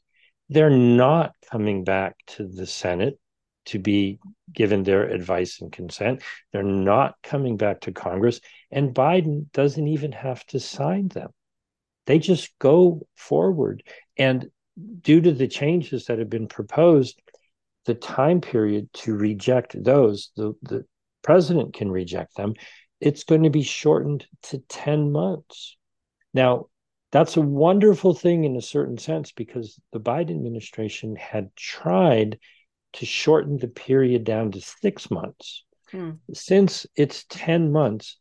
they're 0.49 0.69
not 0.69 1.35
coming 1.49 1.83
back 1.83 2.17
to 2.25 2.47
the 2.47 2.65
Senate 2.65 3.19
to 3.65 3.77
be 3.77 4.19
given 4.51 4.83
their 4.83 5.03
advice 5.03 5.61
and 5.61 5.71
consent. 5.71 6.23
They're 6.51 6.63
not 6.63 7.15
coming 7.21 7.55
back 7.55 7.81
to 7.81 7.91
Congress, 7.91 8.41
and 8.71 8.93
Biden 8.93 9.51
doesn't 9.53 9.87
even 9.87 10.11
have 10.11 10.43
to 10.47 10.59
sign 10.59 11.07
them. 11.09 11.29
They 12.07 12.17
just 12.17 12.57
go 12.57 13.07
forward. 13.15 13.83
And 14.17 14.49
due 15.01 15.21
to 15.21 15.31
the 15.31 15.47
changes 15.47 16.05
that 16.05 16.17
have 16.17 16.29
been 16.29 16.47
proposed, 16.47 17.21
the 17.85 17.93
time 17.93 18.41
period 18.41 18.91
to 18.93 19.15
reject 19.15 19.81
those, 19.83 20.31
the, 20.35 20.53
the 20.63 20.85
president 21.21 21.75
can 21.75 21.91
reject 21.91 22.35
them, 22.35 22.55
it's 22.99 23.23
going 23.23 23.43
to 23.43 23.51
be 23.51 23.63
shortened 23.63 24.25
to 24.43 24.57
10 24.67 25.11
months. 25.11 25.77
Now, 26.33 26.67
that's 27.11 27.37
a 27.37 27.41
wonderful 27.41 28.13
thing 28.13 28.43
in 28.43 28.55
a 28.55 28.61
certain 28.61 28.97
sense 28.97 29.31
because 29.31 29.79
the 29.91 29.99
Biden 29.99 30.31
administration 30.31 31.15
had 31.15 31.55
tried 31.55 32.39
to 32.93 33.05
shorten 33.05 33.57
the 33.57 33.67
period 33.67 34.23
down 34.23 34.51
to 34.51 34.61
six 34.61 35.09
months. 35.09 35.63
Hmm. 35.91 36.11
Since 36.33 36.85
it's 36.95 37.25
10 37.29 37.71
months, 37.71 38.17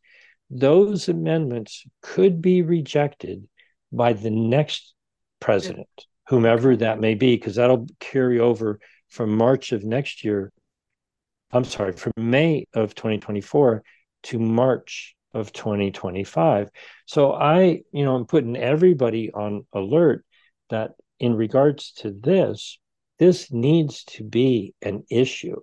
those 0.49 1.09
amendments 1.09 1.85
could 2.01 2.41
be 2.41 2.63
rejected 2.63 3.47
by 3.91 4.13
the 4.13 4.31
next 4.31 4.93
president, 5.39 5.87
whomever 6.27 6.75
that 6.75 6.99
may 6.99 7.13
be, 7.13 7.35
because 7.35 7.55
that'll 7.55 7.87
carry 7.99 8.39
over 8.39 8.79
from 9.07 9.35
March 9.35 9.71
of 9.71 9.83
next 9.83 10.23
year. 10.23 10.51
I'm 11.51 11.65
sorry, 11.65 11.93
from 11.93 12.13
May 12.17 12.65
of 12.73 12.95
2024 12.95 13.83
to 14.23 14.39
March 14.39 15.15
of 15.33 15.53
2025. 15.53 16.69
So 17.05 17.33
I, 17.33 17.81
you 17.91 18.05
know, 18.05 18.15
I'm 18.15 18.25
putting 18.25 18.57
everybody 18.57 19.31
on 19.31 19.65
alert 19.73 20.25
that 20.69 20.91
in 21.19 21.35
regards 21.35 21.91
to 21.97 22.11
this, 22.11 22.79
this 23.17 23.51
needs 23.51 24.03
to 24.05 24.23
be 24.23 24.73
an 24.81 25.03
issue 25.09 25.57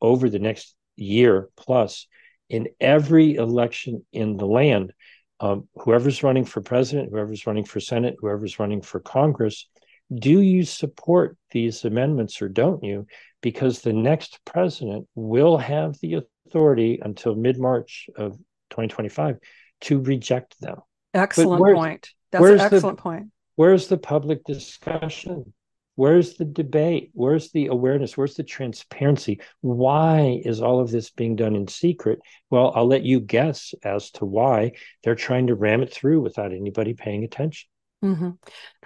over 0.00 0.28
the 0.28 0.38
next 0.38 0.74
year 0.96 1.48
plus 1.56 2.06
in 2.48 2.68
every 2.80 3.36
election 3.36 4.04
in 4.12 4.36
the 4.36 4.46
land. 4.46 4.92
Um, 5.40 5.68
whoever's 5.74 6.22
running 6.22 6.44
for 6.44 6.60
president, 6.60 7.10
whoever's 7.10 7.46
running 7.46 7.64
for 7.64 7.80
Senate, 7.80 8.16
whoever's 8.18 8.58
running 8.58 8.82
for 8.82 9.00
Congress, 9.00 9.66
do 10.12 10.40
you 10.40 10.64
support 10.64 11.38
these 11.52 11.84
amendments 11.84 12.42
or 12.42 12.48
don't 12.48 12.82
you? 12.82 13.06
because 13.42 13.80
the 13.80 13.92
next 13.92 14.38
president 14.44 15.06
will 15.14 15.56
have 15.58 15.98
the 16.00 16.22
authority 16.46 16.98
until 17.02 17.34
mid 17.34 17.58
March 17.58 18.08
of 18.16 18.38
2025 18.88 19.38
to 19.82 20.00
reject 20.00 20.60
them. 20.60 20.76
Excellent 21.14 21.62
point. 21.74 22.10
That's 22.30 22.44
an 22.44 22.60
excellent 22.60 22.98
the, 22.98 23.02
point. 23.02 23.26
Where's 23.56 23.88
the 23.88 23.98
public 23.98 24.44
discussion? 24.44 25.52
Where's 25.96 26.34
the 26.34 26.44
debate? 26.44 27.10
Where's 27.12 27.50
the 27.50 27.66
awareness? 27.66 28.16
Where's 28.16 28.34
the 28.34 28.42
transparency? 28.42 29.40
Why 29.60 30.40
is 30.44 30.62
all 30.62 30.80
of 30.80 30.90
this 30.90 31.10
being 31.10 31.36
done 31.36 31.54
in 31.56 31.68
secret? 31.68 32.20
Well, 32.48 32.72
I'll 32.74 32.86
let 32.86 33.02
you 33.02 33.20
guess 33.20 33.74
as 33.82 34.10
to 34.12 34.24
why 34.24 34.72
they're 35.02 35.14
trying 35.14 35.48
to 35.48 35.54
ram 35.54 35.82
it 35.82 35.92
through 35.92 36.22
without 36.22 36.52
anybody 36.52 36.94
paying 36.94 37.24
attention. 37.24 37.68
Mm-hmm. 38.02 38.30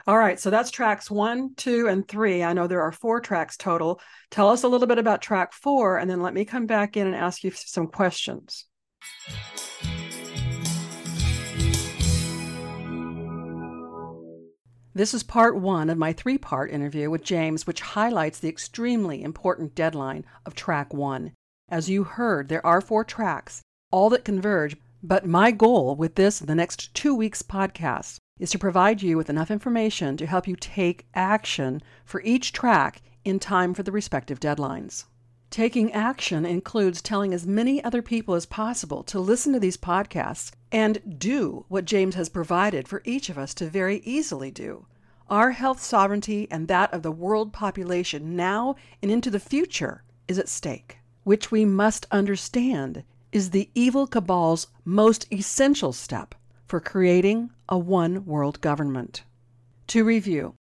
All 0.07 0.19
right, 0.19 0.41
so 0.41 0.51
that's 0.51 0.73
tracks 0.73 1.09
one, 1.11 1.55
two, 1.55 1.87
and 1.87 2.07
three. 2.09 2.43
I 2.43 2.53
know 2.53 2.67
there 2.67 2.83
are 2.83 2.91
four 2.91 3.21
tracks 3.21 3.57
total. 3.57 4.01
Tell 4.31 4.49
us 4.49 4.65
a 4.65 4.69
little 4.69 4.89
bit 4.89 4.99
about 4.99 5.23
track 5.23 5.53
four, 5.53 5.99
and 5.99 6.11
then 6.11 6.21
let 6.21 6.35
me 6.35 6.45
come 6.45 6.67
back 6.67 6.97
in 6.97 7.07
and 7.07 7.15
ask 7.15 7.45
you 7.45 7.53
some 7.53 7.87
questions. 7.87 8.67
This 14.97 15.13
is 15.13 15.25
part 15.25 15.57
one 15.57 15.91
of 15.91 15.99
my 15.99 16.13
three 16.13 16.39
part 16.39 16.71
interview 16.71 17.11
with 17.11 17.25
James, 17.25 17.67
which 17.67 17.81
highlights 17.81 18.39
the 18.39 18.49
extremely 18.49 19.25
important 19.25 19.75
deadline 19.75 20.25
of 20.47 20.55
track 20.55 20.95
one. 20.95 21.33
As 21.69 21.91
you 21.91 22.05
heard, 22.05 22.49
there 22.49 22.65
are 22.65 22.81
four 22.81 23.03
tracks, 23.03 23.61
all 23.91 24.09
that 24.11 24.25
converge, 24.25 24.77
but 25.03 25.27
my 25.27 25.51
goal 25.51 25.97
with 25.97 26.15
this 26.15 26.41
and 26.41 26.49
the 26.49 26.55
next 26.55 26.95
two 26.95 27.13
weeks 27.13 27.43
podcast 27.43 28.19
is 28.39 28.51
to 28.53 28.59
provide 28.59 29.03
you 29.03 29.17
with 29.17 29.29
enough 29.29 29.51
information 29.51 30.17
to 30.17 30.27
help 30.27 30.47
you 30.47 30.55
take 30.55 31.07
action 31.13 31.83
for 32.05 32.23
each 32.23 32.53
track 32.53 33.03
in 33.25 33.41
time 33.41 33.75
for 33.75 33.83
the 33.83 33.93
respective 33.93 34.39
deadlines. 34.39 35.07
Taking 35.55 35.93
action 35.93 36.45
includes 36.45 37.01
telling 37.01 37.33
as 37.33 37.47
many 37.47 37.81
other 37.85 38.03
people 38.03 38.35
as 38.35 38.45
possible 38.45 39.05
to 39.05 39.21
listen 39.21 39.53
to 39.53 39.61
these 39.61 39.77
podcasts 39.77 40.51
and 40.73 41.17
do 41.17 41.65
what 41.69 41.85
James 41.85 42.17
has 42.17 42.29
provided 42.29 42.89
for 42.89 43.03
each 43.05 43.29
of 43.29 43.39
us 43.39 43.55
to 43.55 43.71
very 43.71 43.99
easily 43.99 44.51
do. 44.51 44.87
Our 45.31 45.53
health 45.53 45.81
sovereignty 45.81 46.49
and 46.51 46.67
that 46.67 46.93
of 46.93 47.05
the 47.05 47.13
world 47.13 47.53
population 47.53 48.35
now 48.35 48.75
and 49.01 49.13
into 49.13 49.31
the 49.31 49.39
future 49.39 50.03
is 50.27 50.41
at 50.41 50.49
stake, 50.49 50.99
which 51.23 51.53
we 51.53 51.65
must 51.65 52.09
understand 52.11 53.05
is 53.31 53.51
the 53.51 53.71
evil 53.77 54.09
cabal's 54.09 54.67
most 54.85 55.33
essential 55.33 55.93
step 55.93 56.35
for 56.67 56.81
creating 56.81 57.51
a 57.69 57.79
one 57.79 58.27
world 58.27 58.61
government. 58.61 59.23
To 59.87 60.03
review, 60.03 60.57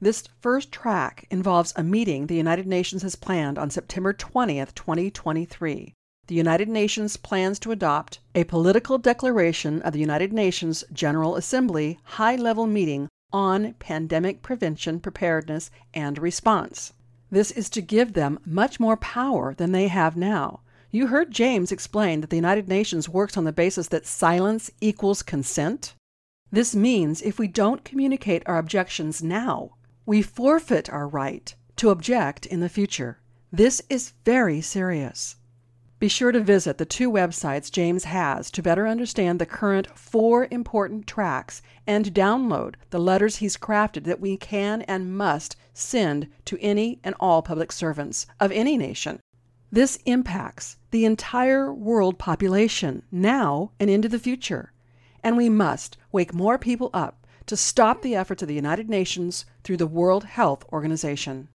this 0.00 0.24
first 0.40 0.72
track 0.72 1.26
involves 1.30 1.74
a 1.76 1.82
meeting 1.82 2.26
the 2.26 2.34
United 2.34 2.66
Nations 2.66 3.02
has 3.02 3.16
planned 3.16 3.58
on 3.58 3.68
September 3.68 4.14
20th, 4.14 4.74
2023. 4.74 5.92
The 6.26 6.34
United 6.34 6.68
Nations 6.68 7.16
plans 7.16 7.58
to 7.58 7.72
adopt 7.72 8.20
a 8.34 8.44
political 8.44 8.96
declaration 8.96 9.82
of 9.82 9.92
the 9.92 10.00
United 10.00 10.32
Nations 10.32 10.84
General 10.92 11.36
Assembly 11.36 11.98
high 12.04 12.36
level 12.36 12.66
meeting 12.66 13.08
on 13.32 13.74
pandemic 13.74 14.40
prevention, 14.40 15.00
preparedness, 15.00 15.70
and 15.92 16.18
response. 16.18 16.92
This 17.30 17.50
is 17.50 17.68
to 17.70 17.82
give 17.82 18.14
them 18.14 18.38
much 18.46 18.80
more 18.80 18.96
power 18.96 19.54
than 19.54 19.72
they 19.72 19.88
have 19.88 20.16
now. 20.16 20.60
You 20.90 21.08
heard 21.08 21.30
James 21.30 21.70
explain 21.70 22.20
that 22.22 22.30
the 22.30 22.36
United 22.36 22.68
Nations 22.68 23.08
works 23.08 23.36
on 23.36 23.44
the 23.44 23.52
basis 23.52 23.88
that 23.88 24.06
silence 24.06 24.70
equals 24.80 25.22
consent. 25.22 25.94
This 26.50 26.74
means 26.74 27.22
if 27.22 27.38
we 27.38 27.46
don't 27.46 27.84
communicate 27.84 28.42
our 28.46 28.58
objections 28.58 29.22
now, 29.22 29.76
we 30.06 30.22
forfeit 30.22 30.90
our 30.90 31.06
right 31.06 31.54
to 31.76 31.90
object 31.90 32.46
in 32.46 32.60
the 32.60 32.68
future. 32.68 33.20
This 33.52 33.82
is 33.88 34.12
very 34.24 34.60
serious. 34.60 35.36
Be 35.98 36.08
sure 36.08 36.32
to 36.32 36.40
visit 36.40 36.78
the 36.78 36.86
two 36.86 37.10
websites 37.10 37.70
James 37.70 38.04
has 38.04 38.50
to 38.52 38.62
better 38.62 38.88
understand 38.88 39.38
the 39.38 39.44
current 39.44 39.86
four 39.98 40.48
important 40.50 41.06
tracks 41.06 41.60
and 41.86 42.14
download 42.14 42.76
the 42.88 42.98
letters 42.98 43.36
he's 43.36 43.58
crafted 43.58 44.04
that 44.04 44.20
we 44.20 44.38
can 44.38 44.80
and 44.82 45.16
must 45.16 45.56
send 45.74 46.28
to 46.46 46.58
any 46.62 47.00
and 47.04 47.14
all 47.20 47.42
public 47.42 47.70
servants 47.70 48.26
of 48.40 48.50
any 48.50 48.78
nation. 48.78 49.20
This 49.70 49.98
impacts 50.06 50.78
the 50.90 51.04
entire 51.04 51.72
world 51.72 52.18
population 52.18 53.02
now 53.12 53.72
and 53.78 53.90
into 53.90 54.08
the 54.08 54.18
future, 54.18 54.72
and 55.22 55.36
we 55.36 55.50
must 55.50 55.98
wake 56.12 56.32
more 56.32 56.56
people 56.56 56.88
up 56.94 57.19
to 57.50 57.56
stop 57.56 58.00
the 58.00 58.14
efforts 58.14 58.42
of 58.42 58.46
the 58.46 58.54
United 58.54 58.88
Nations 58.88 59.44
through 59.64 59.76
the 59.76 59.84
World 59.84 60.22
Health 60.22 60.64
Organization. 60.72 61.48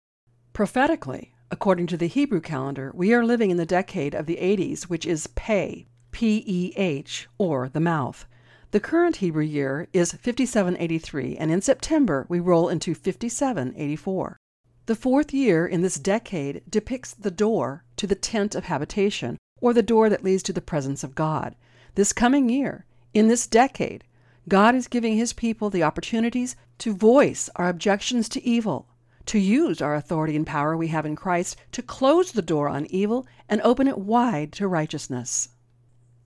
Prophetically, 0.55 1.35
according 1.50 1.87
to 1.88 1.98
the 1.98 2.07
Hebrew 2.07 2.40
calendar, 2.40 2.90
we 2.94 3.12
are 3.12 3.26
living 3.26 3.50
in 3.50 3.59
the 3.59 3.66
decade 3.66 4.14
of 4.14 4.24
the 4.24 4.38
80s, 4.38 4.85
which 4.85 5.05
is 5.05 5.26
Peh, 5.35 5.83
P 6.11 6.42
E 6.46 6.72
H, 6.78 7.28
or 7.37 7.68
the 7.68 7.78
mouth. 7.78 8.24
The 8.70 8.81
current 8.81 9.16
Hebrew 9.16 9.44
year 9.44 9.87
is 9.92 10.12
5783, 10.12 11.37
and 11.37 11.50
in 11.50 11.61
September 11.61 12.24
we 12.26 12.40
roll 12.40 12.70
into 12.70 12.94
5784. 12.94 14.38
The 14.87 14.94
fourth 14.94 15.35
year 15.35 15.66
in 15.66 15.83
this 15.83 15.96
decade 15.96 16.62
depicts 16.70 17.12
the 17.12 17.31
door 17.31 17.85
to 17.98 18.07
the 18.07 18.14
tent 18.14 18.55
of 18.55 18.64
habitation, 18.64 19.37
or 19.61 19.74
the 19.74 19.83
door 19.83 20.09
that 20.09 20.24
leads 20.24 20.42
to 20.44 20.55
the 20.55 20.62
presence 20.62 21.05
of 21.05 21.14
God. 21.14 21.55
This 21.96 22.14
coming 22.14 22.48
year, 22.48 22.87
in 23.12 23.28
this 23.28 23.46
decade, 23.46 24.05
God 24.48 24.74
is 24.74 24.88
giving 24.88 25.16
His 25.16 25.33
people 25.33 25.70
the 25.70 25.83
opportunities 25.83 26.57
to 26.78 26.94
voice 26.94 27.48
our 27.57 27.68
objections 27.68 28.28
to 28.31 28.44
evil, 28.44 28.88
to 29.26 29.38
use 29.38 29.81
our 29.81 29.94
authority 29.94 30.35
and 30.35 30.46
power 30.46 30.76
we 30.76 30.88
have 30.88 31.07
in 31.07 31.14
Christ 31.14 31.57
to 31.72 31.83
close 31.83 32.33
the 32.33 32.42
door 32.42 32.68
on 32.68 32.87
evil 32.87 33.26
and 33.48 33.61
open 33.62 33.87
it 33.87 33.98
wide 33.98 34.52
to 34.55 34.66
righteousness. 34.66 35.50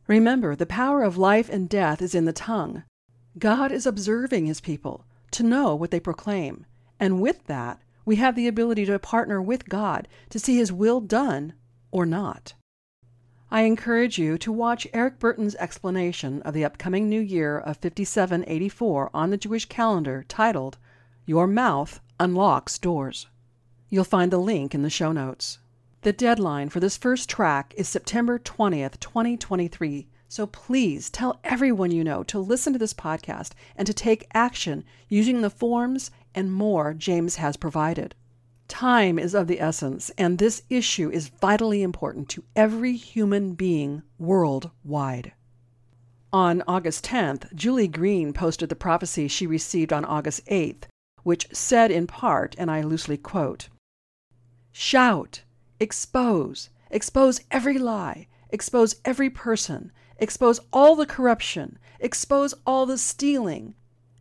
Remember, 0.07 0.57
the 0.57 0.67
power 0.67 1.03
of 1.03 1.19
life 1.19 1.49
and 1.49 1.69
death 1.69 2.01
is 2.01 2.15
in 2.15 2.25
the 2.25 2.33
tongue. 2.33 2.85
God 3.39 3.71
is 3.71 3.87
observing 3.87 4.47
His 4.47 4.61
people 4.61 5.05
to 5.33 5.43
know 5.43 5.75
what 5.75 5.91
they 5.91 6.01
proclaim, 6.01 6.65
and 6.99 7.21
with 7.21 7.47
that, 7.47 7.81
we 8.07 8.17
have 8.17 8.35
the 8.35 8.49
ability 8.49 8.87
to 8.87 8.99
partner 8.99 9.43
with 9.43 9.69
God 9.69 10.09
to 10.31 10.39
see 10.39 10.57
His 10.57 10.73
will 10.73 11.01
done 11.01 11.53
or 11.91 12.07
not. 12.07 12.55
I 13.49 13.61
encourage 13.61 14.19
you 14.19 14.39
to 14.39 14.51
watch 14.51 14.89
Eric 14.93 15.21
Burton's 15.21 15.55
explanation 15.55 16.43
of 16.43 16.53
the 16.53 16.65
upcoming 16.65 17.09
new 17.09 17.21
year 17.21 17.57
of 17.57 17.77
5784 17.77 19.11
on 19.15 19.31
the 19.31 19.37
Jewish 19.37 19.67
calendar 19.67 20.25
titled, 20.27 20.79
Your 21.27 21.47
Mouth 21.47 22.01
Unlocks 22.19 22.77
Doors. 22.77 23.29
You'll 23.89 24.03
find 24.03 24.33
the 24.33 24.39
link 24.39 24.75
in 24.75 24.83
the 24.83 24.91
show 24.91 25.13
notes. 25.13 25.59
The 26.03 26.13
deadline 26.13 26.71
for 26.71 26.81
this 26.81 26.97
first 26.97 27.29
track 27.29 27.73
is 27.77 27.89
September 27.89 28.41
20th, 28.41 28.99
2023, 28.99 30.09
so 30.29 30.49
please 30.49 31.09
tell 31.09 31.39
everyone 31.45 31.93
you 31.93 32.03
know 32.03 32.25
to 32.25 32.41
listen 32.41 32.73
to 32.73 32.81
this 32.81 32.95
podcast 32.95 33.53
and 33.77 33.87
to 33.87 33.95
take 33.95 34.27
action 34.35 34.85
using 35.09 35.43
the 35.43 35.51
forms 35.51 36.11
and 36.35 36.53
more 36.53 36.93
James 36.93 37.37
has 37.37 37.57
provided. 37.57 38.17
Time 38.69 39.19
is 39.19 39.35
of 39.35 39.47
the 39.47 39.61
essence, 39.61 40.11
and 40.19 40.39
this 40.39 40.63
issue 40.69 41.09
is 41.11 41.29
vitally 41.29 41.83
important 41.83 42.29
to 42.31 42.45
every 42.57 42.97
human 42.97 43.55
being 43.55 44.03
worldwide. 44.19 45.33
On 46.33 46.63
August 46.67 47.05
10th, 47.05 47.55
Julie 47.55 47.89
Green 47.89 48.33
posted 48.33 48.69
the 48.69 48.77
prophecy 48.77 49.29
she 49.29 49.47
received 49.47 49.93
on 49.93 50.05
August 50.05 50.45
8th, 50.47 50.85
which 51.23 51.49
said 51.53 51.91
in 51.91 52.07
part, 52.07 52.57
and 52.59 52.71
I 52.71 52.83
loosely 52.83 53.17
quote 53.17 53.69
Shout, 54.73 55.43
expose, 55.81 56.69
expose 56.91 57.41
every 57.51 57.79
lie, 57.79 58.27
expose 58.51 58.97
every 59.05 59.31
person, 59.31 59.93
expose 60.19 60.61
all 60.73 60.97
the 60.97 61.07
corruption, 61.07 61.79
expose 62.01 62.53
all 62.67 62.85
the 62.85 62.99
stealing, 62.99 63.75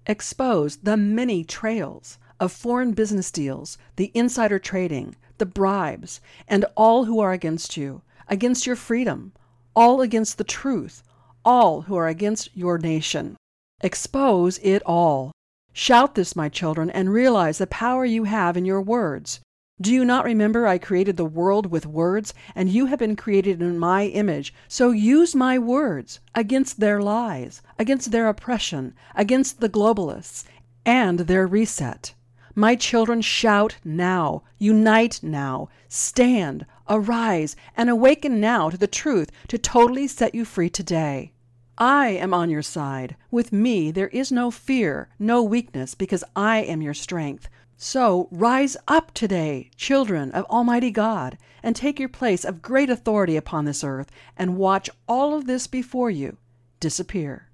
expose 0.05 0.77
the 0.77 0.95
many 0.95 1.43
trails 1.43 2.19
of 2.39 2.51
foreign 2.51 2.93
business 2.93 3.31
deals, 3.31 3.77
the 3.95 4.11
insider 4.13 4.59
trading, 4.59 5.15
the 5.37 5.45
bribes, 5.45 6.21
and 6.47 6.65
all 6.75 7.05
who 7.05 7.19
are 7.19 7.31
against 7.31 7.77
you, 7.77 8.01
against 8.27 8.65
your 8.65 8.75
freedom, 8.75 9.33
all 9.75 10.01
against 10.01 10.37
the 10.37 10.43
truth, 10.43 11.03
all 11.43 11.81
who 11.81 11.95
are 11.95 12.07
against 12.07 12.55
your 12.55 12.77
nation. 12.77 13.35
Expose 13.81 14.57
it 14.59 14.81
all. 14.85 15.31
Shout 15.73 16.15
this, 16.15 16.35
my 16.35 16.49
children, 16.49 16.89
and 16.89 17.11
realize 17.11 17.57
the 17.57 17.67
power 17.67 18.05
you 18.05 18.23
have 18.23 18.55
in 18.55 18.65
your 18.65 18.81
words. 18.81 19.41
Do 19.81 19.93
you 19.93 20.05
not 20.05 20.23
remember 20.23 20.65
I 20.65 20.77
created 20.77 21.17
the 21.17 21.25
world 21.25 21.65
with 21.65 21.85
words, 21.85 22.33
and 22.55 22.69
you 22.69 22.85
have 22.85 22.99
been 22.99 23.17
created 23.17 23.61
in 23.61 23.77
my 23.77 24.05
image? 24.05 24.53
So 24.69 24.91
use 24.91 25.35
my 25.35 25.59
words 25.59 26.21
against 26.33 26.79
their 26.79 27.01
lies, 27.01 27.61
against 27.77 28.11
their 28.11 28.29
oppression, 28.29 28.93
against 29.15 29.59
the 29.59 29.67
globalists, 29.67 30.45
and 30.85 31.19
their 31.19 31.45
reset. 31.45 32.13
My 32.57 32.75
children, 32.75 33.21
shout 33.21 33.75
now, 33.83 34.43
unite 34.57 35.19
now, 35.21 35.67
stand, 35.89 36.65
arise, 36.89 37.57
and 37.75 37.89
awaken 37.89 38.39
now 38.39 38.69
to 38.69 38.77
the 38.77 38.87
truth 38.87 39.29
to 39.49 39.57
totally 39.57 40.07
set 40.07 40.33
you 40.33 40.45
free 40.45 40.69
today. 40.69 41.33
I 41.77 42.07
am 42.07 42.33
on 42.33 42.49
your 42.49 42.61
side. 42.61 43.17
With 43.29 43.51
me 43.51 43.91
there 43.91 44.07
is 44.07 44.31
no 44.31 44.51
fear, 44.51 45.09
no 45.19 45.43
weakness, 45.43 45.95
because 45.95 46.23
I 46.33 46.59
am 46.59 46.81
your 46.81 46.93
strength. 46.93 47.49
So 47.75 48.29
rise 48.31 48.77
up 48.87 49.13
today, 49.13 49.69
children 49.75 50.31
of 50.31 50.45
Almighty 50.45 50.91
God, 50.91 51.37
and 51.61 51.75
take 51.75 51.99
your 51.99 52.07
place 52.07 52.45
of 52.45 52.61
great 52.61 52.89
authority 52.89 53.35
upon 53.35 53.65
this 53.65 53.83
earth, 53.83 54.09
and 54.37 54.55
watch 54.55 54.89
all 55.09 55.33
of 55.33 55.45
this 55.45 55.67
before 55.67 56.09
you 56.09 56.37
disappear. 56.79 57.49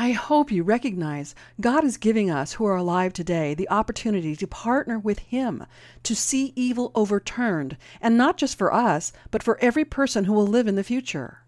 I 0.00 0.12
hope 0.12 0.52
you 0.52 0.62
recognize 0.62 1.34
God 1.60 1.82
is 1.82 1.96
giving 1.96 2.30
us 2.30 2.52
who 2.52 2.64
are 2.66 2.76
alive 2.76 3.12
today 3.12 3.52
the 3.52 3.68
opportunity 3.68 4.36
to 4.36 4.46
partner 4.46 4.96
with 4.96 5.18
Him 5.18 5.66
to 6.04 6.14
see 6.14 6.52
evil 6.54 6.92
overturned, 6.94 7.76
and 8.00 8.16
not 8.16 8.36
just 8.36 8.56
for 8.56 8.72
us, 8.72 9.12
but 9.32 9.42
for 9.42 9.58
every 9.58 9.84
person 9.84 10.26
who 10.26 10.32
will 10.32 10.46
live 10.46 10.68
in 10.68 10.76
the 10.76 10.84
future. 10.84 11.38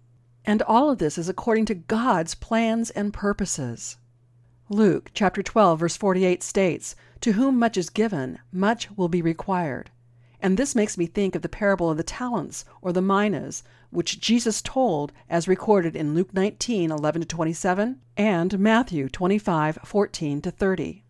And 0.44 0.62
all 0.62 0.90
of 0.90 0.98
this 0.98 1.16
is 1.16 1.28
according 1.28 1.66
to 1.66 1.76
God's 1.76 2.34
plans 2.34 2.90
and 2.90 3.12
purposes. 3.12 3.98
Luke 4.68 5.12
chapter 5.14 5.44
12 5.44 5.78
verse 5.78 5.96
48 5.96 6.42
states, 6.42 6.96
"To 7.20 7.34
whom 7.34 7.56
much 7.56 7.76
is 7.76 7.88
given, 7.88 8.40
much 8.50 8.90
will 8.96 9.08
be 9.08 9.22
required." 9.22 9.92
And 10.42 10.56
this 10.56 10.74
makes 10.74 10.98
me 10.98 11.06
think 11.06 11.36
of 11.36 11.42
the 11.42 11.48
parable 11.48 11.88
of 11.88 11.98
the 11.98 12.02
talents 12.02 12.64
or 12.82 12.92
the 12.92 13.00
minas, 13.00 13.62
which 13.90 14.20
Jesus 14.20 14.62
told 14.62 15.12
as 15.28 15.48
recorded 15.48 15.96
in 15.96 16.14
Luke 16.14 16.32
19:11 16.32 17.20
to 17.20 17.26
27 17.26 18.00
and 18.16 18.58
Matthew 18.58 19.08
25:14 19.08 20.40
to 20.42 20.50
30. 20.50 21.04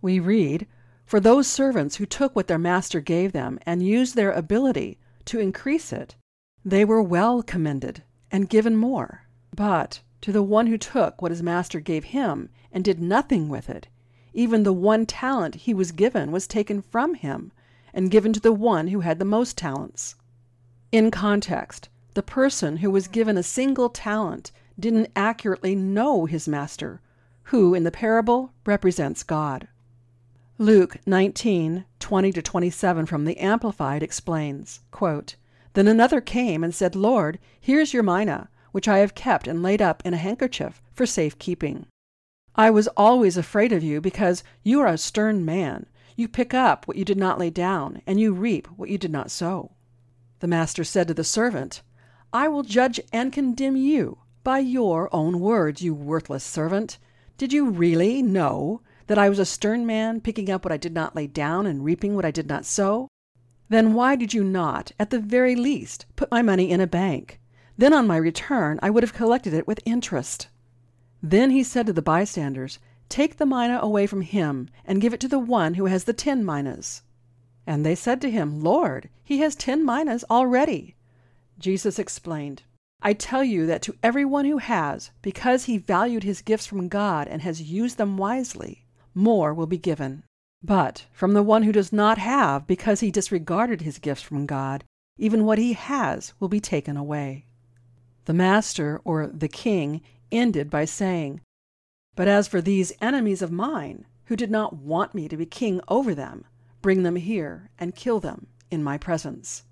We 0.00 0.18
read, 0.18 0.66
"For 1.04 1.20
those 1.20 1.46
servants 1.46 1.96
who 1.96 2.06
took 2.06 2.34
what 2.34 2.46
their 2.46 2.58
master 2.58 3.00
gave 3.00 3.32
them 3.32 3.58
and 3.66 3.82
used 3.82 4.14
their 4.14 4.32
ability 4.32 4.98
to 5.26 5.38
increase 5.38 5.92
it, 5.92 6.16
they 6.64 6.84
were 6.84 7.02
well 7.02 7.42
commended 7.42 8.02
and 8.30 8.48
given 8.48 8.76
more. 8.76 9.22
But 9.54 10.00
to 10.22 10.32
the 10.32 10.42
one 10.42 10.66
who 10.66 10.78
took 10.78 11.20
what 11.20 11.30
his 11.30 11.42
master 11.42 11.78
gave 11.78 12.04
him 12.04 12.48
and 12.72 12.82
did 12.82 13.00
nothing 13.00 13.48
with 13.48 13.68
it, 13.68 13.88
even 14.32 14.62
the 14.62 14.72
one 14.72 15.06
talent 15.06 15.54
he 15.54 15.74
was 15.74 15.92
given 15.92 16.32
was 16.32 16.46
taken 16.46 16.80
from 16.80 17.14
him 17.14 17.52
and 17.92 18.10
given 18.10 18.32
to 18.32 18.40
the 18.40 18.52
one 18.52 18.88
who 18.88 19.00
had 19.00 19.18
the 19.18 19.24
most 19.24 19.56
talents. 19.56 20.16
In 20.90 21.10
context, 21.10 21.88
the 22.14 22.22
person 22.22 22.78
who 22.78 22.90
was 22.90 23.08
given 23.08 23.36
a 23.36 23.42
single 23.42 23.88
talent 23.88 24.52
didn't 24.78 25.10
accurately 25.14 25.74
know 25.74 26.26
his 26.26 26.48
master, 26.48 27.00
who 27.44 27.74
in 27.74 27.84
the 27.84 27.90
parable 27.90 28.52
represents 28.64 29.22
God. 29.22 29.68
Luke 30.58 30.96
19, 31.06 31.84
20 31.98 32.32
to 32.32 32.42
27 32.42 33.06
from 33.06 33.24
the 33.24 33.38
Amplified 33.38 34.02
explains, 34.02 34.80
quote, 34.90 35.34
Then 35.72 35.88
another 35.88 36.20
came 36.20 36.62
and 36.62 36.74
said, 36.74 36.94
Lord, 36.94 37.38
here's 37.60 37.92
your 37.92 38.04
mina 38.04 38.48
which 38.70 38.88
I 38.88 38.98
have 38.98 39.14
kept 39.14 39.46
and 39.46 39.62
laid 39.62 39.80
up 39.80 40.02
in 40.04 40.14
a 40.14 40.16
handkerchief 40.16 40.82
for 40.92 41.06
safe 41.06 41.38
keeping. 41.38 41.86
I 42.56 42.70
was 42.70 42.88
always 42.96 43.36
afraid 43.36 43.72
of 43.72 43.84
you 43.84 44.00
because 44.00 44.42
you 44.64 44.80
are 44.80 44.88
a 44.88 44.98
stern 44.98 45.44
man. 45.44 45.86
You 46.16 46.26
pick 46.26 46.52
up 46.52 46.88
what 46.88 46.96
you 46.96 47.04
did 47.04 47.16
not 47.16 47.38
lay 47.38 47.50
down, 47.50 48.02
and 48.04 48.18
you 48.18 48.32
reap 48.32 48.66
what 48.76 48.88
you 48.88 48.98
did 48.98 49.12
not 49.12 49.30
sow. 49.30 49.72
The 50.40 50.48
master 50.48 50.82
said 50.82 51.06
to 51.06 51.14
the 51.14 51.22
servant, 51.22 51.82
I 52.34 52.48
will 52.48 52.64
judge 52.64 52.98
and 53.12 53.32
condemn 53.32 53.76
you 53.76 54.18
by 54.42 54.58
your 54.58 55.08
own 55.14 55.38
words, 55.38 55.82
you 55.82 55.94
worthless 55.94 56.42
servant. 56.42 56.98
Did 57.38 57.52
you 57.52 57.70
really 57.70 58.22
know 58.22 58.80
that 59.06 59.18
I 59.18 59.28
was 59.28 59.38
a 59.38 59.44
stern 59.44 59.86
man, 59.86 60.20
picking 60.20 60.50
up 60.50 60.64
what 60.64 60.72
I 60.72 60.76
did 60.76 60.92
not 60.92 61.14
lay 61.14 61.28
down 61.28 61.64
and 61.64 61.84
reaping 61.84 62.16
what 62.16 62.24
I 62.24 62.32
did 62.32 62.48
not 62.48 62.66
sow? 62.66 63.06
Then 63.68 63.94
why 63.94 64.16
did 64.16 64.34
you 64.34 64.42
not, 64.42 64.90
at 64.98 65.10
the 65.10 65.20
very 65.20 65.54
least, 65.54 66.06
put 66.16 66.32
my 66.32 66.42
money 66.42 66.72
in 66.72 66.80
a 66.80 66.88
bank? 66.88 67.40
Then 67.78 67.92
on 67.92 68.08
my 68.08 68.16
return 68.16 68.80
I 68.82 68.90
would 68.90 69.04
have 69.04 69.14
collected 69.14 69.54
it 69.54 69.68
with 69.68 69.78
interest. 69.84 70.48
Then 71.22 71.50
he 71.50 71.62
said 71.62 71.86
to 71.86 71.92
the 71.92 72.02
bystanders, 72.02 72.80
Take 73.08 73.36
the 73.36 73.46
mina 73.46 73.78
away 73.80 74.08
from 74.08 74.22
him, 74.22 74.68
and 74.84 75.00
give 75.00 75.14
it 75.14 75.20
to 75.20 75.28
the 75.28 75.38
one 75.38 75.74
who 75.74 75.86
has 75.86 76.02
the 76.02 76.12
ten 76.12 76.44
minas. 76.44 77.02
And 77.64 77.86
they 77.86 77.94
said 77.94 78.20
to 78.22 78.30
him, 78.30 78.60
Lord, 78.60 79.08
he 79.22 79.38
has 79.38 79.54
ten 79.54 79.84
minas 79.84 80.24
already. 80.28 80.96
Jesus 81.58 81.98
explained, 81.98 82.62
I 83.02 83.12
tell 83.12 83.44
you 83.44 83.66
that 83.66 83.82
to 83.82 83.96
every 84.02 84.24
one 84.24 84.46
who 84.46 84.58
has, 84.58 85.10
because 85.20 85.64
he 85.64 85.76
valued 85.76 86.22
his 86.22 86.40
gifts 86.40 86.66
from 86.66 86.88
God 86.88 87.28
and 87.28 87.42
has 87.42 87.60
used 87.60 87.98
them 87.98 88.16
wisely, 88.16 88.86
more 89.14 89.52
will 89.52 89.66
be 89.66 89.78
given. 89.78 90.24
But 90.62 91.04
from 91.12 91.34
the 91.34 91.42
one 91.42 91.64
who 91.64 91.72
does 91.72 91.92
not 91.92 92.16
have, 92.16 92.66
because 92.66 93.00
he 93.00 93.10
disregarded 93.10 93.82
his 93.82 93.98
gifts 93.98 94.22
from 94.22 94.46
God, 94.46 94.84
even 95.18 95.44
what 95.44 95.58
he 95.58 95.74
has 95.74 96.32
will 96.40 96.48
be 96.48 96.60
taken 96.60 96.96
away. 96.96 97.44
The 98.24 98.32
master, 98.32 99.02
or 99.04 99.26
the 99.26 99.48
king, 99.48 100.00
ended 100.32 100.70
by 100.70 100.86
saying, 100.86 101.42
But 102.16 102.26
as 102.26 102.48
for 102.48 102.62
these 102.62 102.94
enemies 103.02 103.42
of 103.42 103.52
mine, 103.52 104.06
who 104.24 104.36
did 104.36 104.50
not 104.50 104.76
want 104.76 105.14
me 105.14 105.28
to 105.28 105.36
be 105.36 105.44
king 105.44 105.82
over 105.88 106.14
them, 106.14 106.46
bring 106.80 107.02
them 107.02 107.16
here 107.16 107.70
and 107.78 107.94
kill 107.94 108.18
them 108.18 108.46
in 108.70 108.82
my 108.82 108.96
presence. 108.96 109.64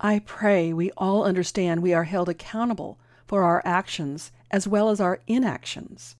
I 0.00 0.18
pray 0.20 0.72
we 0.72 0.90
all 0.96 1.24
understand 1.24 1.82
we 1.82 1.94
are 1.94 2.04
held 2.04 2.28
accountable 2.28 2.98
for 3.26 3.42
our 3.42 3.62
actions 3.64 4.30
as 4.50 4.68
well 4.68 4.90
as 4.90 5.00
our 5.00 5.20
inactions. 5.26 6.16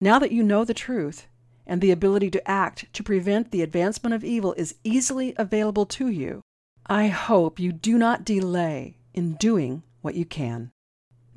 Now 0.00 0.18
that 0.18 0.32
you 0.32 0.42
know 0.42 0.64
the 0.64 0.74
truth, 0.74 1.26
and 1.66 1.80
the 1.80 1.90
ability 1.90 2.30
to 2.30 2.48
act 2.48 2.92
to 2.92 3.02
prevent 3.02 3.50
the 3.50 3.62
advancement 3.62 4.14
of 4.14 4.24
evil 4.24 4.54
is 4.56 4.76
easily 4.84 5.34
available 5.36 5.84
to 5.86 6.08
you, 6.08 6.42
I 6.86 7.08
hope 7.08 7.58
you 7.58 7.72
do 7.72 7.98
not 7.98 8.24
delay 8.24 8.98
in 9.12 9.34
doing 9.34 9.82
what 10.02 10.14
you 10.14 10.24
can. 10.24 10.70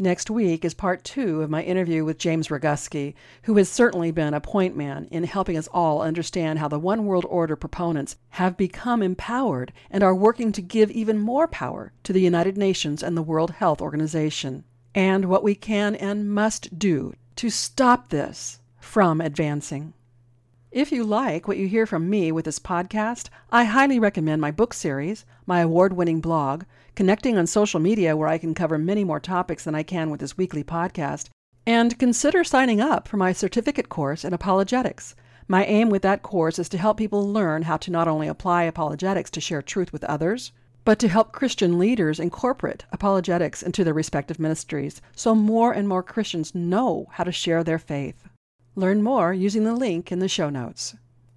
Next 0.01 0.29
week 0.29 0.63
is 0.63 0.73
part 0.73 1.03
two 1.03 1.41
of 1.41 1.49
my 1.49 1.62
interview 1.62 2.05
with 2.05 2.17
James 2.17 2.47
Roguski, 2.47 3.15
who 3.43 3.57
has 3.57 3.67
certainly 3.67 4.12
been 4.12 4.33
a 4.33 4.39
point 4.39 4.73
man 4.73 5.09
in 5.12 5.25
helping 5.25 5.57
us 5.57 5.67
all 5.73 6.01
understand 6.01 6.57
how 6.57 6.69
the 6.69 6.79
One 6.79 7.05
World 7.05 7.25
Order 7.27 7.57
proponents 7.57 8.15
have 8.29 8.55
become 8.55 9.03
empowered 9.03 9.73
and 9.91 10.01
are 10.01 10.15
working 10.15 10.53
to 10.53 10.62
give 10.62 10.89
even 10.91 11.19
more 11.19 11.49
power 11.49 11.91
to 12.03 12.13
the 12.13 12.21
United 12.21 12.57
Nations 12.57 13.03
and 13.03 13.17
the 13.17 13.21
World 13.21 13.51
Health 13.51 13.81
Organization, 13.81 14.63
and 14.95 15.25
what 15.25 15.43
we 15.43 15.53
can 15.53 15.95
and 15.95 16.31
must 16.33 16.79
do 16.79 17.13
to 17.35 17.49
stop 17.49 18.07
this 18.07 18.62
from 18.79 19.19
advancing. 19.19 19.93
If 20.71 20.91
you 20.91 21.03
like 21.03 21.47
what 21.47 21.58
you 21.58 21.67
hear 21.67 21.88
from 21.88 22.12
me 22.12 22.32
with 22.32 22.45
this 22.45 22.60
podcast, 22.60 23.29
I 23.51 23.63
highly 23.63 23.97
recommend 23.97 24.39
my 24.39 24.51
book 24.51 24.75
series, 24.75 25.25
my 25.47 25.62
award 25.62 25.93
winning 25.93 26.21
blog, 26.21 26.65
connecting 26.93 27.39
on 27.39 27.47
social 27.47 27.79
media 27.79 28.15
where 28.15 28.27
I 28.27 28.38
can 28.38 28.53
cover 28.53 28.77
many 28.77 29.03
more 29.03 29.19
topics 29.19 29.63
than 29.63 29.73
I 29.73 29.82
can 29.82 30.12
with 30.12 30.19
this 30.19 30.38
weekly 30.38 30.63
podcast, 30.63 31.29
and 31.65 31.97
consider 31.97 32.43
signing 32.43 32.79
up 32.79 33.08
for 33.08 33.17
my 33.17 33.34
certificate 33.34 33.89
course 33.89 34.23
in 34.23 34.32
apologetics. 34.32 35.15
My 35.47 35.65
aim 35.65 35.89
with 35.89 36.03
that 36.03 36.21
course 36.21 36.60
is 36.60 36.69
to 36.69 36.77
help 36.77 36.97
people 36.97 37.27
learn 37.27 37.63
how 37.63 37.77
to 37.77 37.89
not 37.89 38.08
only 38.08 38.27
apply 38.27 38.65
apologetics 38.65 39.32
to 39.32 39.41
share 39.41 39.63
truth 39.63 39.91
with 39.91 40.03
others, 40.03 40.51
but 40.86 40.99
to 40.99 41.08
help 41.08 41.32
Christian 41.32 41.79
leaders 41.79 42.19
incorporate 42.19 42.86
apologetics 42.91 43.63
into 43.63 43.84
their 43.84 43.95
respective 43.95 44.38
ministries 44.38 45.01
so 45.15 45.34
more 45.34 45.71
and 45.71 45.89
more 45.89 46.03
Christians 46.03 46.53
know 46.53 47.08
how 47.13 47.23
to 47.23 47.32
share 47.32 47.63
their 47.63 47.79
faith. 47.79 48.29
Learn 48.80 49.04
more 49.04 49.34
using 49.34 49.65
the 49.65 49.76
link 49.76 50.10
in 50.10 50.20
the 50.20 50.30
show 50.30 50.50
notes. 50.50 50.96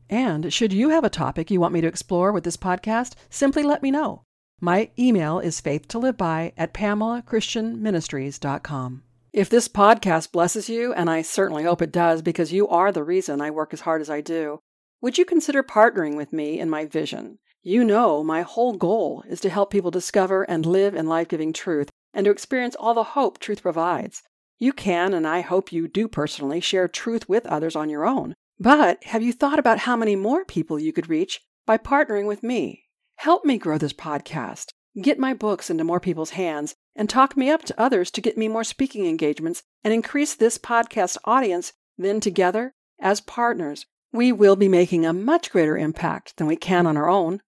And 0.09 0.53
should 0.53 0.73
you 0.73 0.91
have 0.91 1.03
a 1.03 1.11
topic 1.11 1.51
you 1.51 1.59
want 1.59 1.75
me 1.75 1.81
to 1.81 1.89
explore 1.89 2.31
with 2.31 2.45
this 2.45 2.57
podcast, 2.57 3.15
simply 3.31 3.65
let 3.65 3.83
me 3.83 3.91
know. 3.91 4.23
My 4.61 4.91
email 4.97 5.41
is 5.41 5.61
faithtoliveby 5.61 6.53
at 6.57 6.73
pamelachristianministries.com. 6.73 9.03
If 9.33 9.51
this 9.51 9.67
podcast 9.67 10.31
blesses 10.31 10.69
you, 10.69 10.93
and 10.93 11.11
I 11.11 11.23
certainly 11.23 11.65
hope 11.65 11.83
it 11.83 11.91
does 11.91 12.23
because 12.23 12.53
you 12.53 12.69
are 12.69 12.93
the 12.93 13.03
reason 13.03 13.41
I 13.41 13.51
work 13.51 13.75
as 13.75 13.81
hard 13.81 14.01
as 14.01 14.09
I 14.09 14.21
do, 14.21 14.61
would 15.01 15.19
you 15.19 15.25
consider 15.25 15.65
partnering 15.65 16.17
with 16.17 16.33
me 16.33 16.61
in 16.61 16.71
my 16.71 16.87
vision? 16.87 17.41
You 17.61 17.83
know, 17.83 18.23
my 18.23 18.43
whole 18.43 18.75
goal 18.75 19.25
is 19.29 19.41
to 19.41 19.51
help 19.51 19.73
people 19.73 19.91
discover 19.91 20.45
and 20.45 20.65
live 20.65 20.95
in 20.95 21.09
life 21.09 21.27
giving 21.27 21.53
truth 21.53 21.91
and 22.15 22.25
to 22.25 22.31
experience 22.31 22.77
all 22.77 22.95
the 22.95 23.03
hope 23.03 23.41
truth 23.41 23.63
provides. 23.63 24.23
You 24.63 24.73
can, 24.73 25.13
and 25.13 25.27
I 25.27 25.41
hope 25.41 25.73
you 25.73 25.89
do 25.89 26.07
personally, 26.07 26.61
share 26.61 26.87
truth 26.87 27.29
with 27.29 27.47
others 27.47 27.75
on 27.75 27.91
your 27.91 28.07
own. 28.07 28.37
But 28.61 29.03
have 29.07 29.21
you 29.21 29.33
thought 29.33 29.59
about 29.59 29.81
how 29.81 29.97
many 29.97 30.15
more 30.15 30.45
people 30.45 30.79
you 30.79 30.93
could 30.93 31.09
reach 31.09 31.41
by 31.67 31.79
partnering 31.79 32.29
with 32.29 32.45
me? 32.45 32.85
Help 33.17 33.45
me 33.45 33.59
grow 33.59 33.77
this 33.77 33.93
podcast, 33.93 34.69
get 35.03 35.19
my 35.19 35.35
books 35.35 35.69
into 35.69 35.83
more 35.83 35.99
people's 35.99 36.39
hands, 36.39 36.77
and 36.95 37.11
talk 37.11 37.37
me 37.37 37.51
up 37.51 37.65
to 37.65 37.81
others 37.81 38.09
to 38.13 38.21
get 38.21 38.39
me 38.39 38.47
more 38.47 38.63
speaking 38.63 39.05
engagements 39.05 39.65
and 39.83 39.93
increase 39.93 40.37
this 40.37 40.59
podcast 40.59 41.17
audience. 41.25 41.73
Then, 41.99 42.21
together, 42.21 42.73
as 43.01 43.21
partners, 43.21 43.87
we 44.13 44.31
will 44.31 44.55
be 44.55 44.69
making 44.69 45.05
a 45.05 45.13
much 45.13 45.51
greater 45.51 45.77
impact 45.77 46.37
than 46.37 46.47
we 46.47 46.55
can 46.55 46.87
on 46.87 46.97
our 46.97 47.09
own. 47.09 47.43